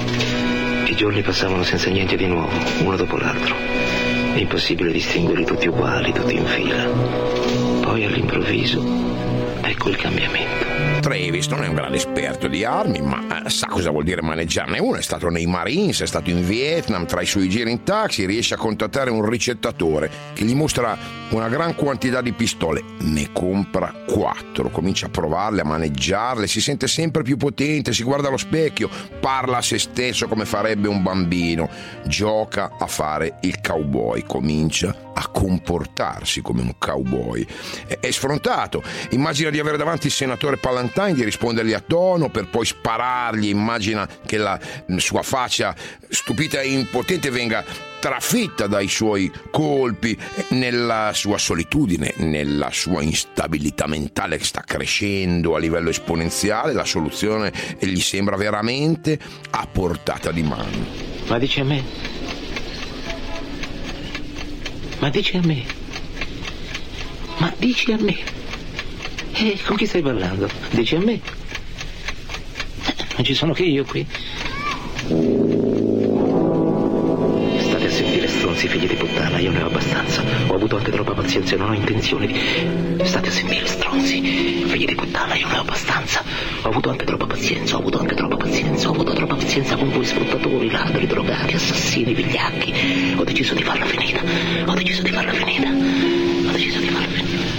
I 0.86 0.95
giorni 0.95 1.21
passavano 1.21 1.63
senza 1.63 1.89
niente 1.89 2.15
di 2.15 2.25
nuovo, 2.25 2.49
uno 2.80 2.95
dopo 2.95 3.17
l'altro. 3.17 3.56
È 4.34 4.39
impossibile 4.39 4.91
distinguerli 4.91 5.45
tutti 5.45 5.67
uguali, 5.67 6.12
tutti 6.13 6.36
in 6.36 6.45
fila. 6.45 6.86
Poi 7.82 8.06
all'improvviso, 8.06 8.84
ecco 9.62 9.89
il 9.89 9.95
cambiamento. 9.97 10.66
Travis 11.07 11.47
non 11.47 11.63
è 11.63 11.67
un 11.67 11.75
grande 11.75 11.95
esperto 11.95 12.49
di 12.49 12.65
armi, 12.65 12.99
ma 12.99 13.45
eh, 13.45 13.49
sa 13.49 13.67
cosa 13.67 13.91
vuol 13.91 14.03
dire 14.03 14.21
maneggiarne 14.21 14.77
uno. 14.79 14.97
È 14.97 15.01
stato 15.01 15.29
nei 15.29 15.45
Marines, 15.45 16.01
è 16.01 16.05
stato 16.05 16.29
in 16.29 16.45
Vietnam, 16.45 17.05
tra 17.05 17.21
i 17.21 17.25
suoi 17.25 17.47
giri 17.47 17.71
in 17.71 17.83
taxi 17.83 18.25
riesce 18.25 18.55
a 18.55 18.57
contattare 18.57 19.09
un 19.09 19.23
ricettatore 19.23 20.11
che 20.33 20.43
gli 20.43 20.53
mostra 20.53 20.97
una 21.29 21.49
gran 21.49 21.75
quantità 21.75 22.21
di 22.21 22.31
pistole. 22.31 22.83
Ne 22.99 23.31
compra 23.31 23.93
quattro, 24.07 24.69
comincia 24.69 25.07
a 25.07 25.09
provarle, 25.09 25.61
a 25.61 25.65
maneggiarle, 25.65 26.47
si 26.47 26.61
sente 26.61 26.87
sempre 26.87 27.23
più 27.23 27.37
potente, 27.37 27.93
si 27.93 28.03
guarda 28.03 28.27
allo 28.27 28.37
specchio, 28.37 28.89
parla 29.19 29.57
a 29.57 29.61
se 29.61 29.77
stesso 29.77 30.27
come 30.27 30.45
farebbe 30.45 30.87
un 30.87 31.03
bambino, 31.03 31.69
gioca 32.05 32.75
a 32.79 32.87
fare 32.87 33.37
il 33.41 33.59
cowboy, 33.61 34.23
comincia 34.23 35.11
a 35.13 35.27
comportarsi 35.27 36.41
come 36.41 36.61
un 36.61 36.75
cowboy. 36.77 37.45
È, 37.87 37.99
è 37.99 38.11
sfrontato, 38.11 38.83
immagina 39.11 39.49
di 39.49 39.59
avere 39.59 39.77
davanti 39.77 40.07
il 40.07 40.13
senatore 40.13 40.57
Palantine, 40.57 41.13
di 41.13 41.23
rispondergli 41.23 41.73
a 41.73 41.83
tono 41.85 42.29
per 42.29 42.47
poi 42.49 42.65
sparargli, 42.65 43.47
immagina 43.47 44.07
che 44.25 44.37
la 44.37 44.59
sua 44.97 45.23
faccia 45.23 45.75
stupita 46.09 46.61
e 46.61 46.71
impotente 46.71 47.29
venga 47.29 47.63
trafitta 47.99 48.67
dai 48.67 48.88
suoi 48.88 49.31
colpi, 49.51 50.17
nella 50.49 51.12
sua 51.13 51.38
solitudine, 51.38 52.13
nella 52.17 52.69
sua 52.71 53.01
instabilità 53.01 53.88
mentale 53.88 54.38
che 54.38 54.43
sta 54.43 54.63
crescendo 54.65 55.55
a 55.55 55.60
livello 55.60 55.89
esponenziale, 55.89 56.73
la 56.73 56.86
soluzione 56.86 57.51
gli 57.79 57.99
sembra 57.99 58.36
veramente 58.36 59.19
a 59.51 59.67
portata 59.71 60.31
di 60.31 60.43
mano. 60.43 60.86
Ma 61.27 61.38
dice 61.38 61.62
a 61.62 61.63
me, 61.63 61.83
ma 64.99 65.10
dici 65.10 65.38
a 65.38 65.41
me. 65.41 65.63
Ma 67.38 67.53
dici 67.57 67.91
a 67.91 67.97
me. 67.99 68.17
Eh, 69.33 69.60
con 69.65 69.75
chi 69.75 69.86
stai 69.86 70.01
parlando? 70.01 70.49
Dici 70.71 70.95
a 70.95 70.99
me. 70.99 71.13
Eh, 71.13 71.21
non 73.15 73.23
ci 73.23 73.36
sono 73.36 73.53
che 73.53 73.63
io 73.63 73.83
qui. 73.86 74.05
Stronzi 78.57 78.75
figli 78.75 78.87
di 78.87 78.95
puttana, 78.95 79.37
io 79.37 79.51
ne 79.51 79.61
ho 79.61 79.67
abbastanza. 79.67 80.23
Ho 80.47 80.55
avuto 80.55 80.77
anche 80.77 80.89
troppa 80.89 81.13
pazienza 81.13 81.53
e 81.53 81.57
non 81.59 81.69
ho 81.69 81.73
intenzione 81.75 82.25
di. 82.25 82.33
State 83.03 83.29
a 83.29 83.31
sentire 83.31 83.67
stronzi 83.67 84.19
figli 84.65 84.85
di 84.85 84.95
puttana, 84.95 85.35
io 85.35 85.47
ne 85.47 85.57
ho 85.57 85.61
abbastanza. 85.61 86.23
Ho 86.63 86.69
avuto 86.69 86.89
anche 86.89 87.05
troppa 87.05 87.27
pazienza, 87.27 87.75
ho 87.75 87.79
avuto 87.81 87.99
anche 87.99 88.15
troppa 88.15 88.35
pazienza, 88.35 88.87
ho 88.87 88.93
avuto 88.93 89.13
troppa 89.13 89.35
pazienza 89.35 89.75
con 89.75 89.91
voi 89.91 90.05
sfruttatori, 90.05 90.71
ladri, 90.71 91.05
drogati, 91.05 91.53
assassini, 91.53 92.15
vigliacchi. 92.15 92.73
Ho 93.15 93.23
deciso 93.23 93.53
di 93.53 93.61
farla 93.61 93.85
finita. 93.85 94.21
Ho 94.65 94.73
deciso 94.73 95.03
di 95.03 95.11
farla 95.11 95.33
finita. 95.33 96.16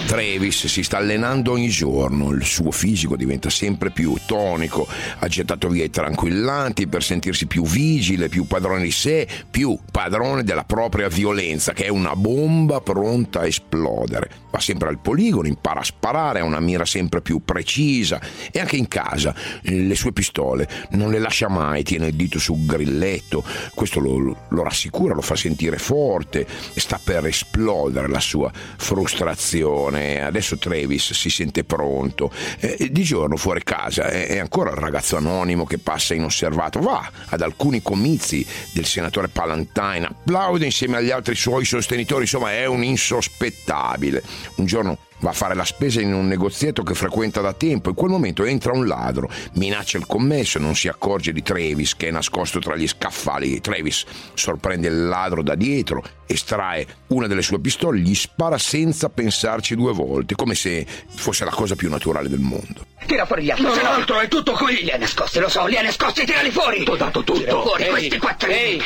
Travis 0.09 0.64
si 0.68 0.83
sta 0.83 0.97
allenando 0.97 1.53
ogni 1.53 1.68
giorno, 1.68 2.31
il 2.31 2.42
suo 2.42 2.71
fisico 2.71 3.14
diventa 3.14 3.51
sempre 3.51 3.90
più 3.90 4.16
tonico, 4.25 4.88
ha 5.18 5.29
gettato 5.29 5.68
via 5.68 5.85
i 5.85 5.90
tranquillanti 5.90 6.88
per 6.88 7.03
sentirsi 7.03 7.47
più 7.47 7.62
vigile, 7.66 8.31
più 8.31 8.47
padrone 8.47 8.85
di 8.85 8.90
sé, 8.90 9.29
più 9.51 9.79
padrone 9.92 10.44
della 10.44 10.64
propria 10.64 11.09
violenza, 11.09 11.75
che 11.75 11.85
è 11.85 11.88
una 11.88 12.16
bomba 12.16 12.81
pronta 12.81 13.40
a 13.40 13.47
esplodere. 13.47 14.31
Va 14.51 14.61
sempre 14.61 14.88
al 14.88 14.99
poligono, 14.99 15.47
impara 15.47 15.81
a 15.81 15.85
sparare, 15.85 16.40
ha 16.40 16.44
una 16.44 16.59
mira 16.59 16.87
sempre 16.87 17.21
più 17.21 17.44
precisa 17.44 18.18
e 18.51 18.61
anche 18.61 18.77
in 18.77 18.88
casa 18.88 19.35
le 19.61 19.94
sue 19.94 20.12
pistole 20.12 20.66
non 20.92 21.11
le 21.11 21.18
lascia 21.18 21.51
mai, 21.51 21.83
tiene 21.83 22.07
il 22.07 22.14
dito 22.14 22.38
sul 22.38 22.64
grilletto, 22.64 23.44
questo 23.75 24.01
lo, 24.01 24.47
lo 24.49 24.62
rassicura, 24.62 25.12
lo 25.12 25.21
fa 25.21 25.37
sentire 25.37 25.77
forte, 25.77 26.47
sta 26.77 26.99
per 27.03 27.27
esplodere 27.27 28.09
la 28.09 28.21
sua 28.21 28.51
frustrazione 28.51 29.97
adesso 29.98 30.58
Travis 30.58 31.12
si 31.12 31.30
sente 31.30 31.64
pronto. 31.64 32.30
Eh, 32.61 32.88
di 32.90 33.02
giorno 33.02 33.37
fuori 33.37 33.62
casa 33.62 34.08
è 34.08 34.38
ancora 34.38 34.70
il 34.70 34.76
ragazzo 34.76 35.16
anonimo 35.16 35.64
che 35.64 35.78
passa 35.78 36.14
inosservato, 36.14 36.80
va 36.80 37.11
ad 37.26 37.40
alcuni 37.40 37.82
comizi 37.82 38.46
del 38.72 38.84
senatore 38.84 39.28
Palantine, 39.28 40.06
applaude 40.06 40.64
insieme 40.64 40.96
agli 40.96 41.11
altri 41.11 41.34
suoi 41.34 41.64
sostenitori, 41.64 42.22
insomma 42.22 42.52
è 42.52 42.66
un 42.66 42.82
insospettabile. 42.82 44.22
Un 44.56 44.66
giorno 44.66 44.98
va 45.20 45.31
a 45.31 45.33
fare 45.33 45.54
la 45.54 45.64
spesa 45.64 46.00
in 46.00 46.12
un 46.12 46.26
negozietto 46.26 46.83
che 46.83 46.94
frequenta 46.94 47.40
da 47.40 47.52
tempo. 47.52 47.88
In 47.90 47.94
quel 47.94 48.11
momento 48.11 48.44
entra 48.44 48.72
un 48.72 48.87
ladro, 48.87 49.31
minaccia 49.54 49.98
il 49.98 50.07
commesso, 50.07 50.59
non 50.59 50.74
si 50.74 50.88
accorge 50.88 51.33
di 51.33 51.42
Travis 51.42 51.96
che 51.96 52.09
è 52.09 52.11
nascosto 52.11 52.59
tra 52.59 52.76
gli 52.76 52.87
scaffali. 52.87 53.61
Travis 53.61 54.04
sorprende 54.35 54.88
il 54.88 55.09
ladro 55.09 55.42
da 55.42 55.54
dietro, 55.54 56.02
estrae 56.26 56.87
una 57.09 57.26
delle 57.26 57.42
sue 57.42 57.61
pistole, 57.61 58.00
gli 58.00 58.14
spara 58.14 58.59
senza 58.59 59.09
pensarci 59.09 59.74
due 59.74 59.92
volte, 59.92 60.35
come 60.35 60.54
se 60.54 60.87
fosse 61.09 61.44
la 61.44 61.50
cosa 61.50 61.74
più 61.74 61.88
naturale 61.88 62.28
del 62.28 62.40
mondo. 62.40 62.87
Tira 63.07 63.24
fuori 63.24 63.44
gli 63.44 63.50
altri. 63.50 63.64
Non 63.64 63.78
altro, 63.87 64.20
è 64.20 64.28
tutto 64.28 64.52
qui. 64.52 64.83
Li 64.83 64.90
ha 64.90 64.98
nascosti, 64.98 65.38
lo 65.38 65.48
so, 65.48 65.66
li 65.66 65.76
ha 65.76 65.83
nascosti, 65.83 66.26
tirali 66.26 66.50
fuori. 66.50 66.85
T'ho 66.85 66.96
dato 66.96 67.24
tutto. 67.24 67.38
Tira 67.38 67.61
fuori 67.62 67.83
Ehi. 67.85 67.90
questi 67.90 68.18
quattro. 68.18 68.50
Ehi. 68.50 68.83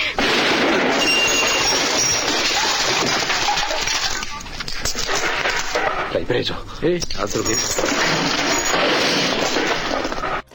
L'hai 6.12 6.24
preso? 6.24 6.62
Eh, 6.80 7.00
altro 7.16 7.42
che. 7.42 7.56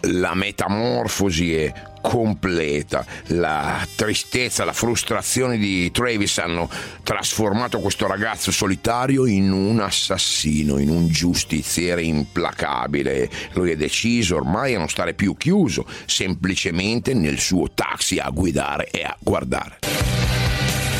La 0.01 0.35
metamorfosi 0.35 1.55
è 1.55 1.73
completa. 1.99 3.03
La 3.29 3.85
tristezza, 3.95 4.63
la 4.65 4.73
frustrazione 4.73 5.57
di 5.57 5.89
Travis 5.91 6.37
hanno 6.37 6.69
trasformato 7.01 7.79
questo 7.79 8.05
ragazzo 8.05 8.51
solitario 8.51 9.25
in 9.25 9.51
un 9.51 9.79
assassino, 9.79 10.77
in 10.77 10.89
un 10.89 11.07
giustiziere 11.07 12.03
implacabile. 12.03 13.27
Lui 13.53 13.71
è 13.71 13.75
deciso 13.75 14.35
ormai 14.35 14.75
a 14.75 14.77
non 14.77 14.89
stare 14.89 15.15
più 15.15 15.35
chiuso, 15.35 15.87
semplicemente 16.05 17.15
nel 17.15 17.39
suo 17.39 17.71
taxi 17.73 18.19
a 18.19 18.29
guidare 18.29 18.89
e 18.91 19.01
a 19.01 19.17
guardare. 19.19 20.16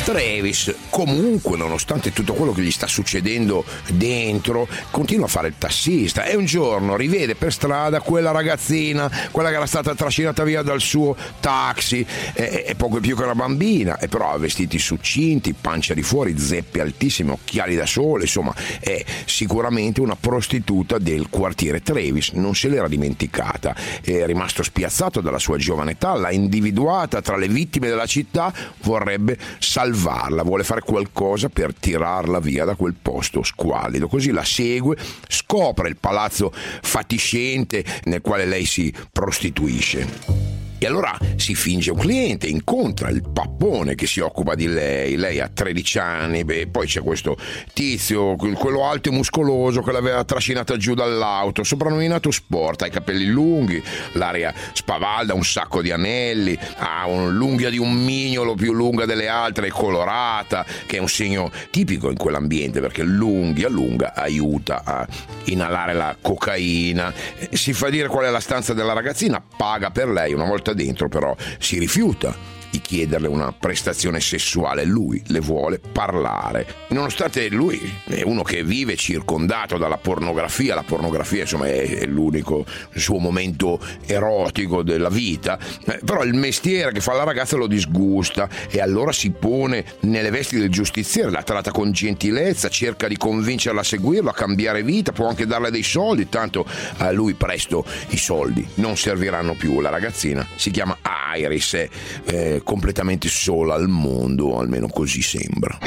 Travis, 0.08 0.74
comunque, 0.88 1.58
nonostante 1.58 2.14
tutto 2.14 2.32
quello 2.32 2.52
che 2.52 2.62
gli 2.62 2.70
sta 2.70 2.86
succedendo 2.86 3.62
dentro, 3.88 4.66
continua 4.90 5.26
a 5.26 5.28
fare 5.28 5.48
il 5.48 5.56
tassista 5.58 6.24
e 6.24 6.34
un 6.34 6.46
giorno 6.46 6.96
rivede 6.96 7.34
per 7.34 7.52
strada 7.52 8.00
quella 8.00 8.30
ragazzina, 8.30 9.10
quella 9.30 9.50
che 9.50 9.56
era 9.56 9.66
stata 9.66 9.94
trascinata 9.94 10.44
via 10.44 10.62
dal 10.62 10.80
suo 10.80 11.14
taxi, 11.40 12.06
è, 12.32 12.64
è 12.68 12.74
poco 12.74 13.00
più 13.00 13.14
che 13.14 13.22
una 13.22 13.34
bambina, 13.34 13.98
e 13.98 14.08
però 14.08 14.32
ha 14.32 14.38
vestiti 14.38 14.78
succinti, 14.78 15.52
pancia 15.52 15.92
di 15.92 16.02
fuori, 16.02 16.38
zeppe 16.38 16.80
altissime, 16.80 17.32
occhiali 17.32 17.76
da 17.76 17.84
sole, 17.84 18.22
insomma, 18.22 18.54
è 18.80 19.04
sicuramente 19.26 20.00
una 20.00 20.16
prostituta 20.16 20.96
del 20.96 21.28
quartiere. 21.28 21.82
Travis 21.82 22.30
non 22.30 22.54
se 22.54 22.68
l'era 22.68 22.88
dimenticata, 22.88 23.76
è 24.02 24.24
rimasto 24.24 24.62
spiazzato 24.62 25.20
dalla 25.20 25.38
sua 25.38 25.58
giovane 25.58 25.90
età, 25.90 26.14
l'ha 26.14 26.30
individuata 26.30 27.20
tra 27.20 27.36
le 27.36 27.48
vittime 27.48 27.88
della 27.88 28.06
città, 28.06 28.50
vorrebbe 28.80 29.36
salvare 29.58 29.96
salvarla, 29.98 30.44
vuole 30.44 30.62
fare 30.62 30.80
qualcosa 30.80 31.48
per 31.48 31.74
tirarla 31.74 32.38
via 32.38 32.64
da 32.64 32.76
quel 32.76 32.94
posto 33.00 33.42
squallido. 33.42 34.06
Così 34.06 34.30
la 34.30 34.44
segue, 34.44 34.96
scopre 35.26 35.88
il 35.88 35.96
palazzo 35.98 36.52
fatiscente 36.54 37.84
nel 38.04 38.20
quale 38.20 38.46
lei 38.46 38.64
si 38.64 38.94
prostituisce. 39.12 40.67
E 40.80 40.86
allora 40.86 41.18
si 41.34 41.56
finge 41.56 41.90
un 41.90 41.98
cliente, 41.98 42.46
incontra 42.46 43.08
il 43.08 43.28
pappone 43.28 43.96
che 43.96 44.06
si 44.06 44.20
occupa 44.20 44.54
di 44.54 44.68
lei, 44.68 45.16
lei 45.16 45.40
ha 45.40 45.50
13 45.52 45.98
anni, 45.98 46.44
beh, 46.44 46.68
poi 46.68 46.86
c'è 46.86 47.00
questo 47.00 47.36
tizio, 47.72 48.36
quello 48.36 48.84
alto 48.84 49.08
e 49.08 49.12
muscoloso 49.12 49.82
che 49.82 49.90
l'aveva 49.90 50.22
trascinata 50.22 50.76
giù 50.76 50.94
dall'auto, 50.94 51.64
soprannominato 51.64 52.30
sport, 52.30 52.82
ha 52.82 52.86
i 52.86 52.90
capelli 52.90 53.26
lunghi, 53.26 53.82
l'aria 54.12 54.54
spavalda, 54.72 55.34
un 55.34 55.44
sacco 55.44 55.82
di 55.82 55.90
anelli, 55.90 56.56
ha 56.76 57.08
un'unghia 57.08 57.70
di 57.70 57.78
un 57.78 57.92
mignolo 57.92 58.54
più 58.54 58.72
lunga 58.72 59.04
delle 59.04 59.26
altre, 59.26 59.70
colorata, 59.70 60.64
che 60.86 60.98
è 60.98 61.00
un 61.00 61.08
segno 61.08 61.50
tipico 61.70 62.08
in 62.08 62.16
quell'ambiente 62.16 62.80
perché 62.80 63.02
l'unghia 63.02 63.68
lunga 63.68 64.14
aiuta 64.14 64.82
a 64.84 65.06
inalare 65.44 65.92
la 65.94 66.16
cocaina. 66.20 67.12
Si 67.50 67.72
fa 67.72 67.90
dire 67.90 68.06
qual 68.06 68.26
è 68.26 68.30
la 68.30 68.40
stanza 68.40 68.74
della 68.74 68.92
ragazzina, 68.92 69.42
paga 69.56 69.90
per 69.90 70.08
lei 70.08 70.32
una 70.32 70.44
volta 70.44 70.67
dentro 70.72 71.08
però 71.08 71.34
si 71.58 71.78
rifiuta 71.78 72.57
di 72.78 72.80
chiederle 72.80 73.26
una 73.26 73.52
prestazione 73.52 74.20
sessuale, 74.20 74.84
lui 74.84 75.20
le 75.26 75.40
vuole 75.40 75.80
parlare. 75.80 76.66
Nonostante 76.88 77.48
lui 77.48 77.80
è 78.06 78.22
uno 78.22 78.42
che 78.42 78.62
vive 78.62 78.96
circondato 78.96 79.76
dalla 79.76 79.98
pornografia, 79.98 80.74
la 80.74 80.84
pornografia 80.84 81.42
insomma 81.42 81.66
è, 81.66 82.06
l'unico 82.06 82.64
suo 82.94 83.18
momento 83.18 83.80
erotico 84.06 84.82
della 84.82 85.08
vita, 85.08 85.58
eh, 85.84 86.00
però 86.04 86.22
il 86.22 86.34
mestiere 86.34 86.92
che 86.92 87.00
fa 87.00 87.14
la 87.14 87.24
ragazza 87.24 87.56
lo 87.56 87.66
disgusta 87.66 88.48
e 88.70 88.80
allora 88.80 89.12
si 89.12 89.30
pone 89.30 89.84
nelle 90.00 90.30
vesti 90.30 90.58
del 90.58 90.70
giustiziere, 90.70 91.30
la 91.30 91.42
tratta 91.42 91.70
con 91.70 91.90
gentilezza, 91.92 92.68
cerca 92.68 93.08
di 93.08 93.16
convincerla 93.16 93.80
a 93.80 93.84
seguirlo, 93.84 94.30
a 94.30 94.34
cambiare 94.34 94.82
vita, 94.82 95.12
può 95.12 95.28
anche 95.28 95.46
darle 95.46 95.70
dei 95.70 95.82
soldi, 95.82 96.28
tanto 96.28 96.64
a 96.98 97.10
lui 97.10 97.34
presto 97.34 97.84
i 98.10 98.16
soldi 98.16 98.66
non 98.74 98.96
serviranno 98.96 99.54
più. 99.54 99.80
La 99.80 99.90
ragazzina 99.90 100.46
si 100.54 100.70
chiama 100.70 100.96
Iris, 101.36 101.74
è 101.74 101.88
eh, 102.26 102.60
completamente 102.68 103.28
sola 103.28 103.72
al 103.72 103.88
mondo, 103.88 104.58
almeno 104.58 104.88
così 104.88 105.22
sembra. 105.22 105.78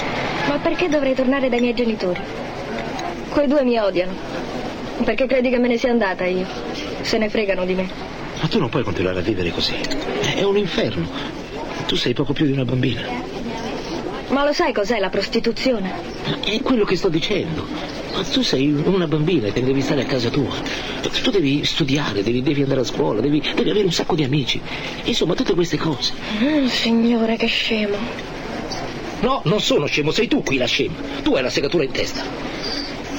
Ma 0.48 0.58
perché 0.58 0.90
dovrei 0.90 1.14
tornare 1.14 1.48
dai 1.48 1.60
miei 1.60 1.76
genitori? 1.76 2.20
Quei 3.30 3.46
due 3.46 3.64
mi 3.64 3.78
odiano. 3.78 4.12
Perché 5.04 5.28
credi 5.28 5.52
che 5.52 5.60
me 5.60 5.68
ne 5.68 5.78
sia 5.78 5.92
andata 5.92 6.26
io? 6.26 6.48
Se 7.02 7.20
ne 7.20 7.30
fregano 7.30 7.66
di 7.66 7.76
me. 7.76 7.88
Ma 8.42 8.48
tu 8.48 8.58
non 8.58 8.70
puoi 8.70 8.82
continuare 8.82 9.20
a 9.20 9.22
vivere 9.22 9.52
così. 9.52 9.76
È 10.34 10.42
un 10.42 10.58
inferno. 10.58 11.08
Tu 11.86 11.96
sei 11.96 12.16
poco 12.16 12.34
più 12.34 12.48
di 12.48 12.54
una 12.54 12.66
bambina. 12.66 13.04
Ma 14.30 14.44
lo 14.44 14.52
sai 14.52 14.74
cos'è 14.74 14.98
la 14.98 15.10
prostituzione? 15.10 15.94
È 16.44 16.62
quello 16.64 16.84
che 16.84 16.96
sto 16.96 17.10
dicendo. 17.10 17.64
Ma 18.14 18.24
tu 18.24 18.42
sei 18.42 18.72
una 18.72 19.08
bambina 19.08 19.48
e 19.48 19.62
devi 19.62 19.82
stare 19.82 20.02
a 20.02 20.06
casa 20.06 20.30
tua. 20.30 20.54
Tu 21.24 21.30
devi 21.30 21.64
studiare, 21.64 22.24
devi, 22.24 22.42
devi 22.42 22.62
andare 22.62 22.82
a 22.82 22.84
scuola, 22.84 23.22
devi, 23.22 23.42
devi, 23.56 23.70
avere 23.70 23.86
un 23.86 23.92
sacco 23.92 24.16
di 24.16 24.24
amici. 24.24 24.60
Insomma, 25.04 25.34
tutte 25.34 25.54
queste 25.54 25.78
cose. 25.78 26.14
Mm, 26.42 26.66
signore, 26.66 27.38
che 27.38 27.48
scemo. 27.48 27.98
No, 29.22 29.42
non 29.46 29.62
sono 29.62 29.86
scemo, 29.86 30.12
sei 30.12 30.28
tu 30.28 30.44
qui 30.44 30.58
la 30.58 30.66
scema. 30.66 30.96
Tu 31.24 31.34
hai 31.36 31.44
la 31.44 31.50
segatura 31.50 31.84
in 31.84 31.92
testa. 31.92 32.24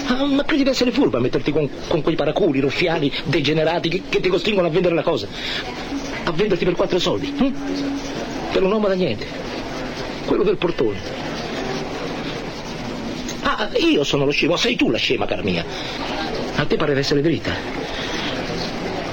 Ah, 0.07 0.27
ma 0.27 0.45
credi 0.45 0.65
di 0.65 0.69
essere 0.69 0.91
furba 0.91 1.19
a 1.19 1.21
metterti 1.21 1.53
con, 1.53 1.69
con, 1.87 2.03
quei 2.03 2.17
paraculi, 2.17 2.61
ruffiani, 2.61 3.11
degenerati 3.25 3.89
che, 3.89 4.03
che, 4.09 4.21
ti 4.21 4.29
costringono 4.29 4.67
a 4.67 4.71
vendere 4.71 4.95
la 4.95 5.03
cosa? 5.03 5.29
A 6.25 6.33
venderti 6.33 6.65
per 6.65 6.75
quattro 6.75 6.99
soldi? 6.99 7.33
Hm? 7.35 7.55
Per 8.53 8.63
un 8.63 8.73
uomo 8.73 8.89
da 8.89 8.95
niente. 8.95 9.27
Quello 10.27 10.43
del 10.43 10.57
portone. 10.57 11.32
Io 13.79 14.05
sono 14.05 14.25
lo 14.25 14.31
scemo, 14.31 14.57
sei 14.57 14.77
tu 14.77 14.91
la 14.91 14.99
scema, 14.99 15.27
cara 15.27 15.43
mia. 15.43 15.65
A 16.57 16.65
te 16.65 16.77
pare 16.77 16.99
essere 16.99 17.21
dritta. 17.21 17.82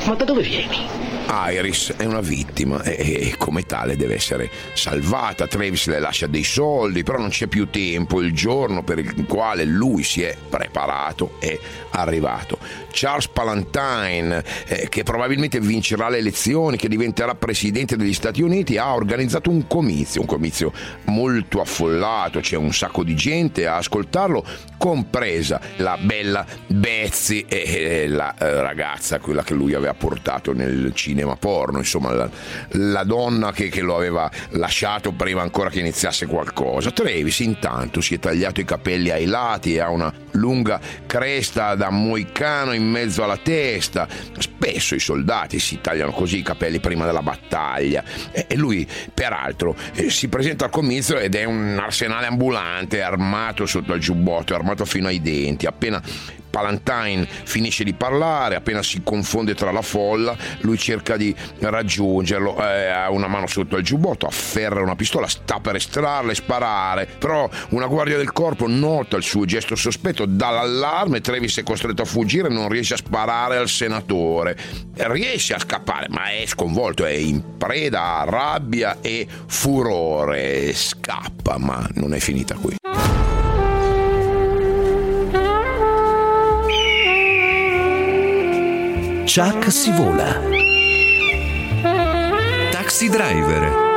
Ma 0.05 0.15
da 0.15 0.25
dove 0.25 0.41
vieni? 0.41 0.87
Iris 1.31 1.93
è 1.95 2.05
una 2.05 2.21
vittima 2.21 2.81
e, 2.81 3.29
e, 3.29 3.37
come 3.37 3.63
tale 3.63 3.95
deve 3.95 4.15
essere 4.15 4.49
salvata. 4.73 5.45
Travis 5.45 5.85
le 5.85 5.99
lascia 5.99 6.25
dei 6.25 6.43
soldi, 6.43 7.03
però 7.03 7.19
non 7.19 7.29
c'è 7.29 7.45
più 7.45 7.69
tempo. 7.69 8.19
Il 8.21 8.33
giorno 8.33 8.83
per 8.83 8.97
il 8.97 9.25
quale 9.27 9.63
lui 9.63 10.03
si 10.03 10.23
è 10.23 10.35
preparato 10.49 11.35
è 11.39 11.57
arrivato. 11.91 12.57
Charles 12.91 13.27
Palantine, 13.27 14.43
eh, 14.67 14.89
che 14.89 15.03
probabilmente 15.03 15.59
vincerà 15.59 16.09
le 16.09 16.17
elezioni, 16.17 16.77
che 16.77 16.87
diventerà 16.87 17.35
presidente 17.35 17.95
degli 17.95 18.13
Stati 18.13 18.41
Uniti, 18.41 18.77
ha 18.77 18.95
organizzato 18.95 19.51
un 19.51 19.67
comizio, 19.67 20.21
un 20.21 20.27
comizio 20.27 20.73
molto 21.05 21.61
affollato, 21.61 22.39
c'è 22.39 22.57
un 22.57 22.73
sacco 22.73 23.03
di 23.03 23.15
gente 23.15 23.67
a 23.67 23.77
ascoltarlo, 23.77 24.43
compresa 24.77 25.61
la 25.77 25.97
bella 25.99 26.45
Betsy 26.65 27.45
e, 27.47 28.03
e 28.03 28.07
la 28.07 28.33
eh, 28.35 28.61
ragazza, 28.61 29.19
quella 29.19 29.43
che 29.43 29.53
lui 29.53 29.75
aveva 29.75 29.88
portato 29.93 30.53
nel 30.53 30.91
cinema 30.93 31.35
porno, 31.35 31.79
insomma 31.79 32.11
la, 32.11 32.29
la 32.71 33.03
donna 33.03 33.51
che, 33.51 33.69
che, 33.69 33.81
lo 33.81 33.95
aveva 33.95 34.29
lasciato 34.51 35.11
prima 35.11 35.41
ancora 35.41 35.69
che 35.69 35.79
iniziasse 35.79 36.25
qualcosa. 36.25 36.91
Travis 36.91 37.39
intanto 37.39 38.01
si 38.01 38.15
è 38.15 38.19
tagliato 38.19 38.59
i 38.59 38.65
capelli 38.65 39.09
ai 39.09 39.25
lati 39.25 39.75
e 39.75 39.79
ha 39.79 39.89
una 39.89 40.13
lunga 40.31 40.79
cresta 41.05 41.75
da 41.75 41.89
moicano 41.89 42.73
in 42.73 42.83
mezzo 42.83 43.23
alla 43.23 43.37
testa. 43.37 44.07
Spesso 44.37 44.95
i 44.95 44.99
soldati 44.99 45.59
si 45.59 45.79
tagliano 45.81 46.11
così 46.11 46.39
i 46.39 46.43
capelli 46.43 46.79
prima 46.79 47.05
della 47.05 47.21
battaglia 47.21 48.03
e 48.31 48.55
lui 48.55 48.87
peraltro 49.13 49.75
eh, 49.93 50.09
si 50.09 50.27
presenta 50.27 50.65
al 50.65 50.71
comizio 50.71 51.17
ed 51.17 51.35
è 51.35 51.43
un 51.43 51.77
arsenale 51.81 52.27
ambulante 52.27 53.01
armato 53.01 53.65
sotto 53.65 53.93
il 53.93 54.01
giubbotto, 54.01 54.53
armato 54.53 54.85
fino 54.85 55.07
ai 55.07 55.21
denti. 55.21 55.65
Appena 55.65 56.01
Palantine 56.49 57.25
finisce 57.25 57.83
di 57.83 57.93
parlare, 57.93 58.55
appena 58.55 58.83
si 58.83 59.01
confonde 59.03 59.55
tra 59.55 59.71
la 59.71 59.81
folla, 59.81 60.35
lui 60.61 60.77
cerca 60.77 61.17
di 61.17 61.35
raggiungerlo, 61.59 62.57
eh, 62.57 62.87
ha 62.87 63.09
una 63.11 63.27
mano 63.27 63.47
sotto 63.47 63.77
il 63.77 63.83
giubbotto, 63.83 64.25
afferra 64.25 64.81
una 64.81 64.95
pistola, 64.95 65.27
sta 65.27 65.59
per 65.59 65.75
estrarla 65.75 66.31
e 66.31 66.35
sparare, 66.35 67.05
però 67.05 67.49
una 67.69 67.87
guardia 67.87 68.17
del 68.17 68.31
corpo 68.31 68.67
nota 68.67 69.17
il 69.17 69.23
suo 69.23 69.45
gesto 69.45 69.75
sospetto, 69.75 70.25
dà 70.25 70.49
l'allarme, 70.49 71.21
Travis 71.21 71.57
è 71.59 71.63
costretto 71.63 72.01
a 72.01 72.05
fuggire, 72.05 72.49
non 72.49 72.69
riesce 72.69 72.95
a 72.95 72.97
sparare 72.97 73.57
al 73.57 73.69
senatore, 73.69 74.57
riesce 74.95 75.53
a 75.53 75.59
scappare, 75.59 76.07
ma 76.09 76.31
è 76.31 76.45
sconvolto, 76.45 77.05
è 77.05 77.11
in 77.11 77.57
preda 77.57 78.19
a 78.19 78.23
rabbia 78.23 78.97
e 79.01 79.27
furore, 79.47 80.73
scappa, 80.73 81.57
ma 81.57 81.87
non 81.93 82.13
è 82.13 82.19
finita 82.19 82.55
qui. 82.55 82.77
Chuck 89.29 89.69
si 89.69 89.91
vola. 89.91 90.41
Taxi 92.71 93.09
Driver. 93.09 93.88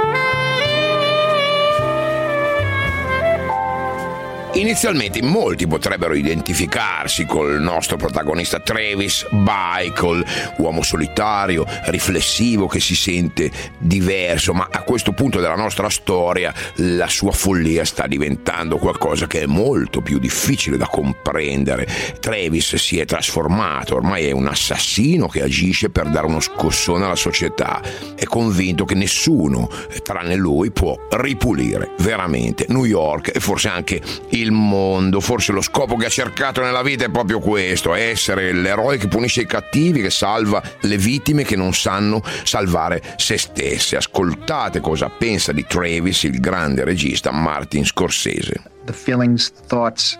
Inizialmente 4.55 5.19
in 5.19 5.29
molti 5.29 5.67
potrebbero 5.67 6.13
identificarsi 6.13 7.25
col 7.25 7.59
nostro 7.59 7.97
protagonista 7.97 8.61
Travis 8.61 9.27
Bickle, 9.31 10.23
uomo 10.59 10.83
solitario, 10.83 11.65
riflessivo 11.87 12.67
che 12.67 12.79
si 12.79 12.95
sente 12.95 13.51
diverso, 13.79 14.53
ma 14.53 14.69
a 14.71 14.83
questo 14.83 15.13
punto 15.13 15.41
della 15.41 15.57
nostra 15.57 15.89
storia 15.89 16.53
la 16.77 17.09
sua 17.09 17.33
follia 17.33 17.87
sta 17.87 18.07
diventando 18.07 18.77
qualcosa 18.77 19.27
che 19.27 19.41
è 19.41 19.47
molto 19.47 20.03
più 20.03 20.19
difficile 20.19 20.77
da 20.77 20.87
comprendere. 20.87 21.89
Travis 22.21 22.77
si 22.77 22.99
è 22.99 23.07
trasformato, 23.07 23.95
ormai 23.95 24.27
è 24.27 24.33
un 24.33 24.49
assassino 24.49 25.29
che 25.29 25.43
agisce 25.43 25.89
per 25.89 26.11
dare 26.11 26.27
uno 26.27 26.41
scossone 26.41 27.07
alla 27.07 27.17
società. 27.17 27.81
È 28.15 28.25
convinto 28.25 28.85
che 28.85 28.95
nessuno, 28.95 29.71
tranne 30.03 30.37
lui, 30.37 30.71
può 30.71 30.95
ripulire 31.13 31.93
veramente 32.01 32.67
New 32.69 32.85
York 32.85 33.35
e 33.35 33.41
forse 33.41 33.69
anche 33.69 34.01
il 34.29 34.42
il 34.43 34.53
mondo. 34.53 35.21
Forse 35.21 35.53
lo 35.53 35.61
scopo 35.63 35.97
che 35.97 36.07
ha 36.07 36.11
cercato 36.11 36.61
nella 36.61 36.83
vita 36.83 37.05
è 37.05 37.11
proprio 37.11 37.39
questo, 37.39 37.95
essere 37.95 38.53
l'eroe 38.53 38.99
che 38.99 39.09
punisce 39.09 39.43
i 39.43 39.47
cattivi, 39.47 40.03
che 40.03 40.11
salva 40.11 40.63
le 40.81 40.99
vittime 40.99 41.45
che 41.45 41.57
non 41.57 41.73
sanno 41.73 42.23
salvare 42.45 43.15
se 43.17 43.39
stesse. 43.39 43.97
Ascoltate 43.97 44.81
cosa 44.81 45.09
pensa 45.09 45.53
di 45.53 45.65
Travis 45.67 46.25
il 46.25 46.39
grande 46.41 46.85
regista 46.85 47.31
Martin 47.31 47.85
Scorsese. 47.85 48.63
The 48.85 48.93
feelings, 48.93 49.53
thoughts, 49.67 50.19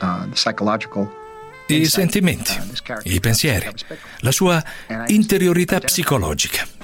uh, 0.00 0.28
the 0.28 0.34
psychological 0.34 1.10
i 1.68 1.84
sentimenti, 1.86 2.52
i 3.04 3.18
pensieri, 3.18 3.68
la 4.20 4.30
sua 4.30 4.62
interiorità 5.06 5.80
psicologica. 5.80 6.75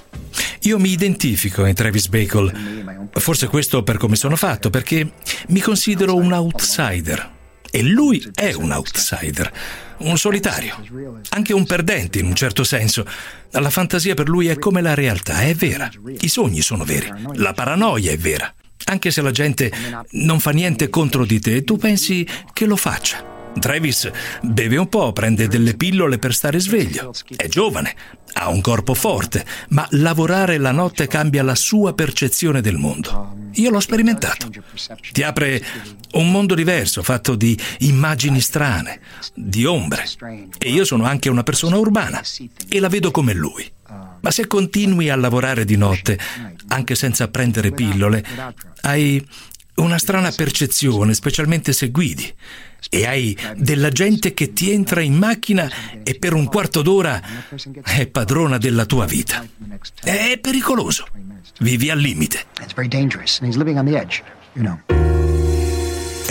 Io 0.62 0.78
mi 0.78 0.90
identifico 0.90 1.66
in 1.66 1.74
Travis 1.74 2.06
Bacon, 2.06 3.08
forse 3.14 3.48
questo 3.48 3.82
per 3.82 3.96
come 3.96 4.14
sono 4.14 4.36
fatto, 4.36 4.70
perché 4.70 5.12
mi 5.48 5.60
considero 5.60 6.14
un 6.14 6.32
outsider. 6.32 7.30
E 7.68 7.82
lui 7.82 8.22
è 8.34 8.52
un 8.52 8.70
outsider, 8.70 9.50
un 9.98 10.16
solitario, 10.18 10.76
anche 11.30 11.52
un 11.52 11.64
perdente 11.64 12.18
in 12.18 12.26
un 12.26 12.34
certo 12.34 12.64
senso. 12.64 13.04
La 13.50 13.70
fantasia 13.70 14.14
per 14.14 14.28
lui 14.28 14.48
è 14.48 14.58
come 14.58 14.82
la 14.82 14.94
realtà, 14.94 15.40
è 15.40 15.54
vera. 15.54 15.90
I 16.20 16.28
sogni 16.28 16.60
sono 16.60 16.84
veri, 16.84 17.10
la 17.34 17.54
paranoia 17.54 18.12
è 18.12 18.18
vera. 18.18 18.52
Anche 18.84 19.10
se 19.10 19.22
la 19.22 19.30
gente 19.30 19.72
non 20.10 20.38
fa 20.38 20.50
niente 20.50 20.90
contro 20.90 21.24
di 21.24 21.40
te, 21.40 21.64
tu 21.64 21.76
pensi 21.76 22.26
che 22.52 22.66
lo 22.66 22.76
faccia. 22.76 23.31
Travis 23.58 24.10
beve 24.42 24.76
un 24.76 24.88
po', 24.88 25.12
prende 25.12 25.48
delle 25.48 25.74
pillole 25.74 26.18
per 26.18 26.34
stare 26.34 26.58
sveglio. 26.58 27.12
È 27.36 27.46
giovane, 27.48 27.94
ha 28.34 28.48
un 28.48 28.60
corpo 28.60 28.94
forte, 28.94 29.44
ma 29.68 29.86
lavorare 29.90 30.58
la 30.58 30.72
notte 30.72 31.06
cambia 31.06 31.42
la 31.42 31.54
sua 31.54 31.94
percezione 31.94 32.60
del 32.60 32.76
mondo. 32.76 33.36
Io 33.54 33.70
l'ho 33.70 33.80
sperimentato. 33.80 34.50
Ti 35.12 35.22
apre 35.22 35.62
un 36.12 36.30
mondo 36.30 36.54
diverso, 36.54 37.02
fatto 37.02 37.34
di 37.34 37.58
immagini 37.80 38.40
strane, 38.40 39.00
di 39.34 39.64
ombre. 39.64 40.04
E 40.58 40.70
io 40.70 40.84
sono 40.84 41.04
anche 41.04 41.28
una 41.28 41.42
persona 41.42 41.76
urbana 41.76 42.22
e 42.68 42.80
la 42.80 42.88
vedo 42.88 43.10
come 43.10 43.34
lui. 43.34 43.70
Ma 44.20 44.30
se 44.30 44.46
continui 44.46 45.10
a 45.10 45.16
lavorare 45.16 45.64
di 45.64 45.76
notte, 45.76 46.18
anche 46.68 46.94
senza 46.94 47.28
prendere 47.28 47.72
pillole, 47.72 48.24
hai 48.82 49.24
una 49.76 49.98
strana 49.98 50.30
percezione, 50.30 51.14
specialmente 51.14 51.72
se 51.72 51.90
guidi 51.90 52.32
e 52.90 53.06
hai 53.06 53.36
della 53.56 53.90
gente 53.90 54.34
che 54.34 54.52
ti 54.52 54.72
entra 54.72 55.00
in 55.00 55.14
macchina 55.14 55.70
e 56.02 56.16
per 56.16 56.34
un 56.34 56.46
quarto 56.46 56.82
d'ora 56.82 57.22
è 57.82 58.06
padrona 58.06 58.58
della 58.58 58.84
tua 58.84 59.06
vita. 59.06 59.46
È 60.02 60.38
pericoloso. 60.40 61.06
vivi 61.60 61.90
al 61.90 61.98
limite. 61.98 62.44
It's 62.60 62.74
very 62.74 62.88
dangerous, 62.88 63.38
and 63.40 63.46
he's 63.46 63.56
living. 63.56 63.78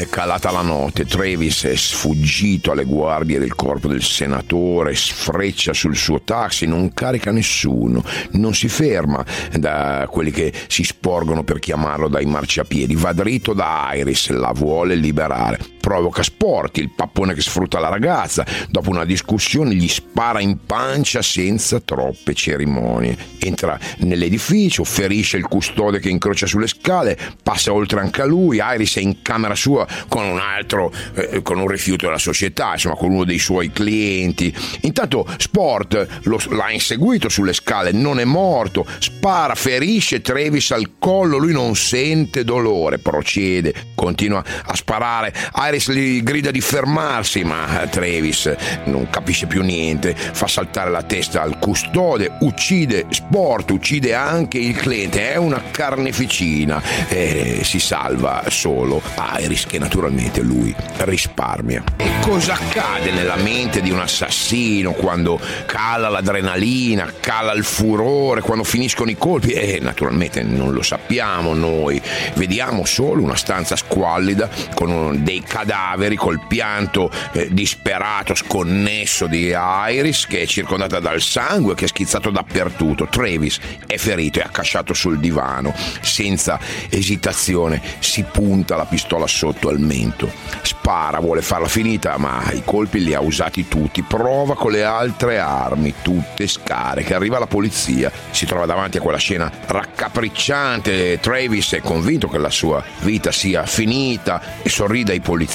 È 0.01 0.09
calata 0.09 0.49
la 0.49 0.63
notte, 0.63 1.05
Travis 1.05 1.65
è 1.65 1.75
sfuggito 1.75 2.71
alle 2.71 2.85
guardie 2.85 3.37
del 3.37 3.53
corpo 3.53 3.87
del 3.87 4.01
senatore, 4.01 4.95
sfreccia 4.95 5.73
sul 5.73 5.95
suo 5.95 6.23
taxi, 6.23 6.65
non 6.65 6.91
carica 6.91 7.29
nessuno, 7.29 8.03
non 8.31 8.55
si 8.55 8.67
ferma 8.67 9.23
da 9.51 10.07
quelli 10.09 10.31
che 10.31 10.51
si 10.65 10.83
sporgono 10.83 11.43
per 11.43 11.59
chiamarlo 11.59 12.07
dai 12.07 12.25
marciapiedi, 12.25 12.95
va 12.95 13.13
dritto 13.13 13.53
da 13.53 13.91
Iris, 13.93 14.29
la 14.29 14.51
vuole 14.55 14.95
liberare. 14.95 15.59
Provoca 15.81 16.21
sporti, 16.23 16.79
il 16.79 16.91
pappone 16.91 17.33
che 17.33 17.41
sfrutta 17.41 17.79
la 17.79 17.89
ragazza, 17.89 18.45
dopo 18.69 18.91
una 18.91 19.03
discussione 19.03 19.73
gli 19.73 19.87
spara 19.87 20.39
in 20.39 20.65
pancia 20.65 21.21
senza 21.21 21.79
troppe 21.79 22.35
cerimonie. 22.35 23.17
Entra 23.39 23.79
nell'edificio, 23.97 24.83
ferisce 24.83 25.37
il 25.37 25.47
custode 25.47 25.99
che 25.99 26.09
incrocia 26.09 26.45
sulle 26.45 26.67
scale, 26.67 27.17
passa 27.41 27.73
oltre 27.73 27.99
anche 27.99 28.21
a 28.21 28.25
lui, 28.25 28.59
Iris 28.61 28.97
è 28.97 28.99
in 29.01 29.23
camera 29.23 29.55
sua 29.55 29.87
con 30.07 30.23
un 30.23 30.39
altro, 30.39 30.93
eh, 31.15 31.41
con 31.41 31.57
un 31.59 31.67
rifiuto 31.67 32.05
della 32.05 32.19
società, 32.19 32.73
insomma 32.73 32.95
con 32.95 33.11
uno 33.11 33.23
dei 33.23 33.39
suoi 33.39 33.71
clienti. 33.71 34.55
Intanto 34.81 35.27
Sport 35.37 36.19
lo, 36.23 36.39
l'ha 36.49 36.69
inseguito 36.69 37.27
sulle 37.27 37.53
scale, 37.53 37.91
non 37.91 38.19
è 38.19 38.23
morto, 38.23 38.85
spara, 38.99 39.55
ferisce 39.55 40.21
Travis 40.21 40.71
al 40.71 40.91
collo, 40.99 41.37
lui 41.37 41.53
non 41.53 41.75
sente 41.75 42.43
dolore, 42.43 42.99
procede, 42.99 43.73
continua 43.95 44.43
a 44.63 44.75
sparare. 44.75 45.33
Iris 45.55 45.69
gli 45.77 46.21
grida 46.23 46.51
di 46.51 46.61
fermarsi, 46.61 47.43
ma 47.43 47.87
Travis 47.89 48.53
non 48.85 49.09
capisce 49.09 49.45
più 49.47 49.61
niente, 49.63 50.15
fa 50.15 50.47
saltare 50.47 50.89
la 50.89 51.03
testa 51.03 51.41
al 51.41 51.57
custode, 51.59 52.31
uccide 52.39 53.05
Sport, 53.09 53.71
uccide 53.71 54.13
anche 54.13 54.57
il 54.57 54.75
cliente, 54.75 55.31
è 55.31 55.37
una 55.37 55.61
carneficina 55.71 56.81
e 57.07 57.61
si 57.63 57.79
salva 57.79 58.43
solo 58.49 59.01
Iris 59.39 59.65
che 59.65 59.79
naturalmente 59.79 60.41
lui 60.41 60.73
risparmia. 60.97 61.83
E 61.97 62.09
cosa 62.21 62.53
accade 62.53 63.11
nella 63.11 63.35
mente 63.37 63.81
di 63.81 63.91
un 63.91 63.99
assassino 63.99 64.91
quando 64.93 65.39
cala 65.65 66.09
l'adrenalina, 66.09 67.11
cala 67.19 67.53
il 67.53 67.63
furore, 67.63 68.41
quando 68.41 68.63
finiscono 68.63 69.09
i 69.09 69.17
colpi? 69.17 69.51
E 69.51 69.79
naturalmente 69.81 70.43
non 70.43 70.73
lo 70.73 70.81
sappiamo 70.81 71.53
noi, 71.53 72.01
vediamo 72.35 72.85
solo 72.85 73.21
una 73.21 73.35
stanza 73.35 73.75
squallida 73.75 74.49
con 74.73 75.19
dei 75.23 75.41
cadaveri 75.61 76.15
col 76.15 76.45
pianto 76.47 77.11
eh, 77.33 77.47
disperato, 77.51 78.33
sconnesso 78.33 79.27
di 79.27 79.53
Iris 79.55 80.25
che 80.25 80.41
è 80.41 80.45
circondata 80.45 80.99
dal 80.99 81.21
sangue 81.21 81.75
che 81.75 81.85
è 81.85 81.87
schizzato 81.87 82.29
dappertutto. 82.31 83.07
Travis 83.07 83.59
è 83.85 83.97
ferito 83.97 84.39
e 84.39 84.43
accasciato 84.43 84.93
sul 84.93 85.19
divano, 85.19 85.73
senza 86.01 86.59
esitazione 86.89 87.81
si 87.99 88.23
punta 88.23 88.75
la 88.75 88.85
pistola 88.85 89.27
sotto 89.27 89.69
al 89.69 89.79
mento. 89.79 90.31
Spara, 90.61 91.19
vuole 91.19 91.41
farla 91.41 91.67
finita, 91.67 92.17
ma 92.17 92.43
i 92.51 92.63
colpi 92.65 93.03
li 93.03 93.13
ha 93.13 93.21
usati 93.21 93.67
tutti. 93.67 94.01
Prova 94.01 94.55
con 94.55 94.71
le 94.71 94.83
altre 94.83 95.39
armi, 95.39 95.93
tutte 96.01 96.47
scariche. 96.47 97.13
Arriva 97.13 97.39
la 97.39 97.47
polizia, 97.47 98.11
si 98.31 98.45
trova 98.45 98.65
davanti 98.65 98.97
a 98.97 99.01
quella 99.01 99.17
scena 99.17 99.51
raccapricciante. 99.67 101.19
Travis 101.19 101.73
è 101.73 101.81
convinto 101.81 102.27
che 102.27 102.37
la 102.37 102.49
sua 102.49 102.83
vita 103.01 103.31
sia 103.31 103.65
finita 103.65 104.41
e 104.63 104.69
sorride 104.69 105.11
ai 105.11 105.19
poliziotti. 105.19 105.50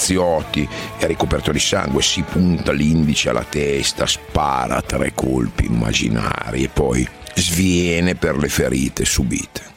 È 0.98 1.06
ricoperto 1.06 1.52
di 1.52 1.58
sangue, 1.58 2.02
si 2.02 2.22
punta 2.22 2.72
l'indice 2.72 3.30
alla 3.30 3.44
testa, 3.48 4.06
spara 4.06 4.82
tre 4.82 5.12
colpi 5.14 5.66
immaginari 5.66 6.64
e 6.64 6.68
poi 6.68 7.08
sviene 7.34 8.14
per 8.14 8.36
le 8.36 8.48
ferite 8.48 9.04
subite 9.04 9.74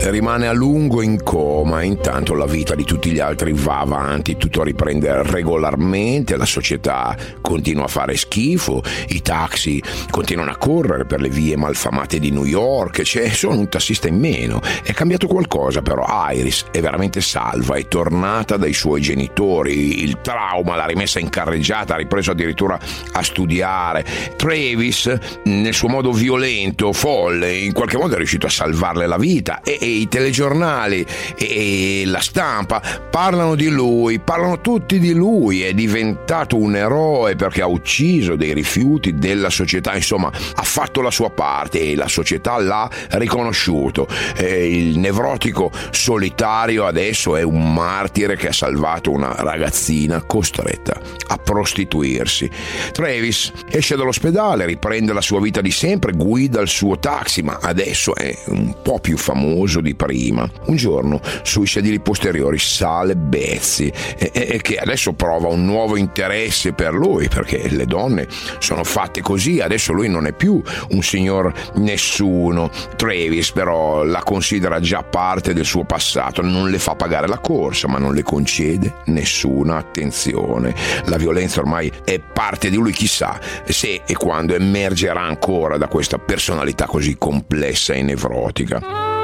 rimane 0.00 0.46
a 0.46 0.52
lungo 0.52 1.02
in 1.02 1.22
coma, 1.22 1.82
intanto 1.82 2.34
la 2.34 2.46
vita 2.46 2.74
di 2.74 2.84
tutti 2.84 3.10
gli 3.10 3.18
altri 3.18 3.52
va 3.52 3.80
avanti, 3.80 4.36
tutto 4.36 4.62
riprende 4.62 5.22
regolarmente, 5.22 6.36
la 6.36 6.44
società 6.44 7.16
continua 7.40 7.84
a 7.84 7.88
fare 7.88 8.16
schifo, 8.16 8.82
i 9.08 9.22
taxi 9.22 9.82
continuano 10.10 10.52
a 10.52 10.56
correre 10.56 11.04
per 11.04 11.20
le 11.20 11.28
vie 11.28 11.56
malfamate 11.56 12.18
di 12.18 12.30
New 12.30 12.44
York, 12.44 13.02
c'è 13.02 13.28
solo 13.28 13.58
un 13.58 13.68
tassista 13.68 14.08
in 14.08 14.18
meno. 14.18 14.60
È 14.82 14.92
cambiato 14.92 15.26
qualcosa 15.26 15.82
però, 15.82 16.06
Iris 16.30 16.66
è 16.70 16.80
veramente 16.80 17.20
salva, 17.20 17.76
è 17.76 17.86
tornata 17.88 18.56
dai 18.56 18.72
suoi 18.72 19.00
genitori, 19.00 20.02
il 20.04 20.20
trauma 20.22 20.76
l'ha 20.76 20.86
rimessa 20.86 21.18
in 21.18 21.28
carreggiata, 21.28 21.94
ha 21.94 21.98
ripreso 21.98 22.30
addirittura 22.30 22.78
a 23.12 23.22
studiare. 23.22 24.04
Travis, 24.36 25.12
nel 25.44 25.74
suo 25.74 25.88
modo 25.88 26.12
violento, 26.12 26.92
folle, 26.92 27.56
in 27.56 27.72
qualche 27.72 27.96
modo 27.96 28.14
è 28.14 28.16
riuscito 28.16 28.46
a 28.46 28.50
salvarle 28.50 29.06
la 29.06 29.18
vita 29.18 29.60
e, 29.62 29.78
i 29.88 30.08
telegiornali 30.08 31.04
e 31.36 32.02
la 32.06 32.20
stampa 32.20 32.80
parlano 33.10 33.54
di 33.54 33.68
lui, 33.68 34.18
parlano 34.18 34.60
tutti 34.60 34.98
di 34.98 35.12
lui, 35.12 35.62
è 35.62 35.72
diventato 35.72 36.56
un 36.56 36.76
eroe 36.76 37.36
perché 37.36 37.62
ha 37.62 37.66
ucciso 37.66 38.36
dei 38.36 38.52
rifiuti 38.52 39.14
della 39.14 39.50
società, 39.50 39.94
insomma 39.94 40.28
ha 40.28 40.62
fatto 40.62 41.00
la 41.00 41.10
sua 41.10 41.30
parte 41.30 41.80
e 41.80 41.94
la 41.94 42.08
società 42.08 42.58
l'ha 42.58 42.88
riconosciuto. 43.10 44.06
E 44.36 44.76
il 44.76 44.98
nevrotico 44.98 45.70
solitario 45.90 46.86
adesso 46.86 47.36
è 47.36 47.42
un 47.42 47.72
martire 47.72 48.36
che 48.36 48.48
ha 48.48 48.52
salvato 48.52 49.10
una 49.10 49.34
ragazzina 49.38 50.22
costretta 50.22 51.00
a 51.28 51.36
prostituirsi. 51.36 52.50
Travis 52.92 53.52
esce 53.70 53.96
dall'ospedale, 53.96 54.66
riprende 54.66 55.12
la 55.12 55.20
sua 55.20 55.40
vita 55.40 55.60
di 55.60 55.70
sempre, 55.70 56.12
guida 56.12 56.60
il 56.60 56.68
suo 56.68 56.98
taxi, 56.98 57.42
ma 57.42 57.58
adesso 57.60 58.14
è 58.14 58.36
un 58.46 58.76
po' 58.82 58.98
più 58.98 59.16
famoso 59.16 59.77
di 59.80 59.94
prima. 59.94 60.48
Un 60.66 60.76
giorno 60.76 61.20
sui 61.42 61.66
sedili 61.66 62.00
posteriori 62.00 62.58
sale 62.58 63.16
Betsy 63.16 63.92
e, 64.18 64.30
e, 64.32 64.60
che 64.60 64.76
adesso 64.76 65.12
prova 65.12 65.48
un 65.48 65.64
nuovo 65.64 65.96
interesse 65.96 66.72
per 66.72 66.92
lui 66.92 67.28
perché 67.28 67.68
le 67.68 67.86
donne 67.86 68.26
sono 68.58 68.84
fatte 68.84 69.20
così, 69.20 69.60
adesso 69.60 69.92
lui 69.92 70.08
non 70.08 70.26
è 70.26 70.32
più 70.32 70.62
un 70.90 71.02
signor 71.02 71.52
nessuno. 71.76 72.70
Travis 72.96 73.52
però 73.52 74.04
la 74.04 74.22
considera 74.22 74.80
già 74.80 75.02
parte 75.02 75.52
del 75.52 75.64
suo 75.64 75.84
passato, 75.84 76.42
non 76.42 76.70
le 76.70 76.78
fa 76.78 76.94
pagare 76.94 77.26
la 77.26 77.38
corsa 77.38 77.88
ma 77.88 77.98
non 77.98 78.14
le 78.14 78.22
concede 78.22 79.02
nessuna 79.06 79.76
attenzione. 79.76 80.74
La 81.06 81.16
violenza 81.16 81.60
ormai 81.60 81.90
è 82.04 82.20
parte 82.20 82.70
di 82.70 82.76
lui, 82.76 82.92
chissà 82.92 83.38
se 83.66 84.02
e 84.06 84.14
quando 84.14 84.54
emergerà 84.54 85.20
ancora 85.20 85.76
da 85.76 85.88
questa 85.88 86.18
personalità 86.18 86.86
così 86.86 87.16
complessa 87.16 87.94
e 87.94 88.02
nevrotica. 88.02 89.17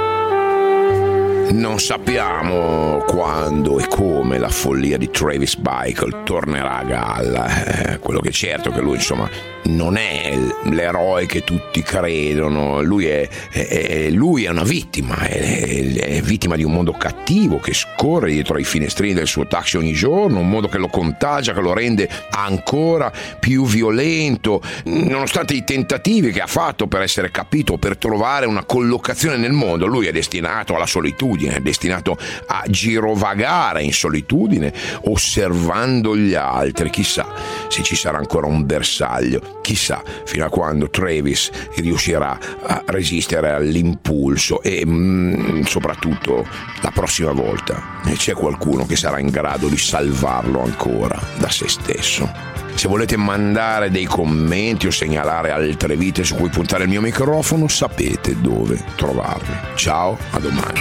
Non 1.52 1.78
sappiamo 1.78 3.04
quando 3.07 3.78
e 3.78 3.87
come 3.87 4.38
la 4.38 4.48
follia 4.48 4.96
di 4.96 5.11
Travis 5.11 5.57
Bickle 5.57 6.22
tornerà 6.24 6.78
a 6.78 6.85
galla. 6.85 7.92
Eh, 7.92 7.98
quello 7.98 8.20
che 8.20 8.30
è 8.30 8.33
certo 8.33 8.70
è 8.70 8.72
che 8.72 8.80
lui, 8.80 8.94
insomma, 8.94 9.28
non 9.64 9.96
è 9.96 10.37
l'eroe 10.64 11.26
che 11.26 11.44
tutti 11.44 11.83
credono. 11.83 12.83
Lui 12.83 13.07
è, 13.07 13.28
è, 13.50 14.09
lui 14.11 14.44
è 14.44 14.48
una 14.48 14.64
vittima, 14.64 15.18
è, 15.18 15.92
è, 15.94 16.20
vittima 16.22 16.57
di 16.57 16.64
un 16.64 16.72
mondo 16.72 16.92
cattivo 16.92 17.61
che 17.61 17.74
scorre 17.74 18.33
dietro 18.33 18.57
ai 18.57 18.64
finestrini 18.64 19.14
del 19.14 19.26
suo 19.26 19.46
taxi 19.46 19.76
ogni 19.76 19.92
giorno, 19.92 20.40
un 20.40 20.48
mondo 20.48 20.68
che 20.68 20.78
lo 20.78 20.88
contagia, 20.88 21.52
che 21.52 21.61
lo 21.61 21.72
rende 21.72 22.09
ancora 22.30 23.12
più 23.38 23.64
violento, 23.64 24.61
nonostante 24.85 25.54
i 25.54 25.62
tentativi 25.62 26.33
che 26.33 26.40
ha 26.40 26.46
fatto 26.46 26.87
per 26.87 27.02
essere 27.02 27.30
capito, 27.30 27.76
per 27.76 27.96
trovare 27.96 28.46
una 28.46 28.64
collocazione 28.64 29.37
nel 29.37 29.52
mondo. 29.52 29.87
Lui 29.87 30.07
è 30.07 30.12
destinato 30.12 30.74
alla 30.74 30.87
solitudine 30.87 31.34
solitudine, 31.35 31.61
destinato 31.61 32.16
a 32.47 32.64
girovagare 32.68 33.83
in 33.83 33.92
solitudine, 33.92 34.73
osservando 35.05 36.16
gli 36.16 36.35
altri. 36.35 36.90
Chissà 36.90 37.27
se 37.68 37.83
ci 37.83 37.97
sarà 37.97 38.18
ancora 38.18 38.47
un 38.47 38.64
bersaglio, 38.64 39.59
chissà 39.62 40.03
fino 40.25 40.44
a 40.44 40.49
quando 40.49 40.88
Travis 40.88 41.51
riuscirà 41.77 42.38
a 42.62 42.83
resistere 42.87 43.51
all'impulso 43.51 44.62
e 44.62 44.83
mm, 44.87 45.62
soprattutto 45.62 46.47
la 46.81 46.90
prossima 46.90 47.33
volta 47.33 48.03
c'è 48.16 48.33
qualcuno 48.33 48.87
che 48.87 48.97
sarà 48.97 49.18
in 49.18 49.29
grado 49.29 49.68
di 49.68 49.77
salvarlo 49.77 50.62
ancora 50.62 51.20
da 51.38 51.51
se 51.51 51.68
stesso. 51.68 52.63
Se 52.74 52.88
volete 52.88 53.16
mandare 53.16 53.90
dei 53.90 54.04
commenti 54.04 54.87
o 54.87 54.90
segnalare 54.90 55.50
altre 55.50 55.96
vite 55.96 56.24
su 56.24 56.34
cui 56.34 56.48
puntare 56.48 56.84
il 56.84 56.90
mio 56.90 57.00
microfono, 57.00 57.68
sapete 57.68 58.40
dove 58.40 58.82
trovarmi. 58.96 59.56
Ciao, 59.74 60.18
a 60.32 60.38
domani. 60.38 60.80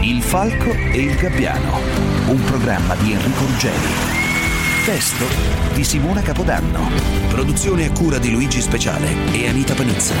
Il 0.00 0.22
Falco 0.22 0.70
e 0.70 1.00
il 1.00 1.16
Gabbiano, 1.16 1.80
un 2.28 2.42
programma 2.44 2.94
di 2.94 3.12
Enrico 3.12 3.44
Ruggeri. 3.44 4.14
Testo 4.84 5.24
di 5.74 5.82
Simona 5.82 6.22
Capodanno. 6.22 6.88
Produzione 7.28 7.86
a 7.86 7.90
cura 7.90 8.18
di 8.18 8.30
Luigi 8.30 8.60
Speciale 8.60 9.32
e 9.32 9.48
Anita 9.48 9.74
Panizza. 9.74 10.14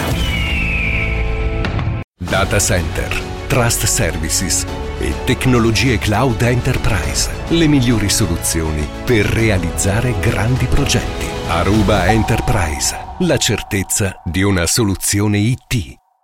Data 2.18 2.58
Center, 2.58 3.22
Trust 3.46 3.84
Services 3.84 4.66
e 4.98 5.12
tecnologie 5.24 5.98
cloud 5.98 6.42
enterprise. 6.42 7.30
Le 7.48 7.66
migliori 7.66 8.08
soluzioni 8.08 8.86
per 9.04 9.26
realizzare 9.26 10.14
grandi 10.20 10.66
progetti. 10.66 11.26
Aruba 11.48 12.06
Enterprise, 12.06 12.96
la 13.20 13.36
certezza 13.36 14.20
di 14.24 14.42
una 14.42 14.66
soluzione 14.66 15.38
IT. 15.38 16.05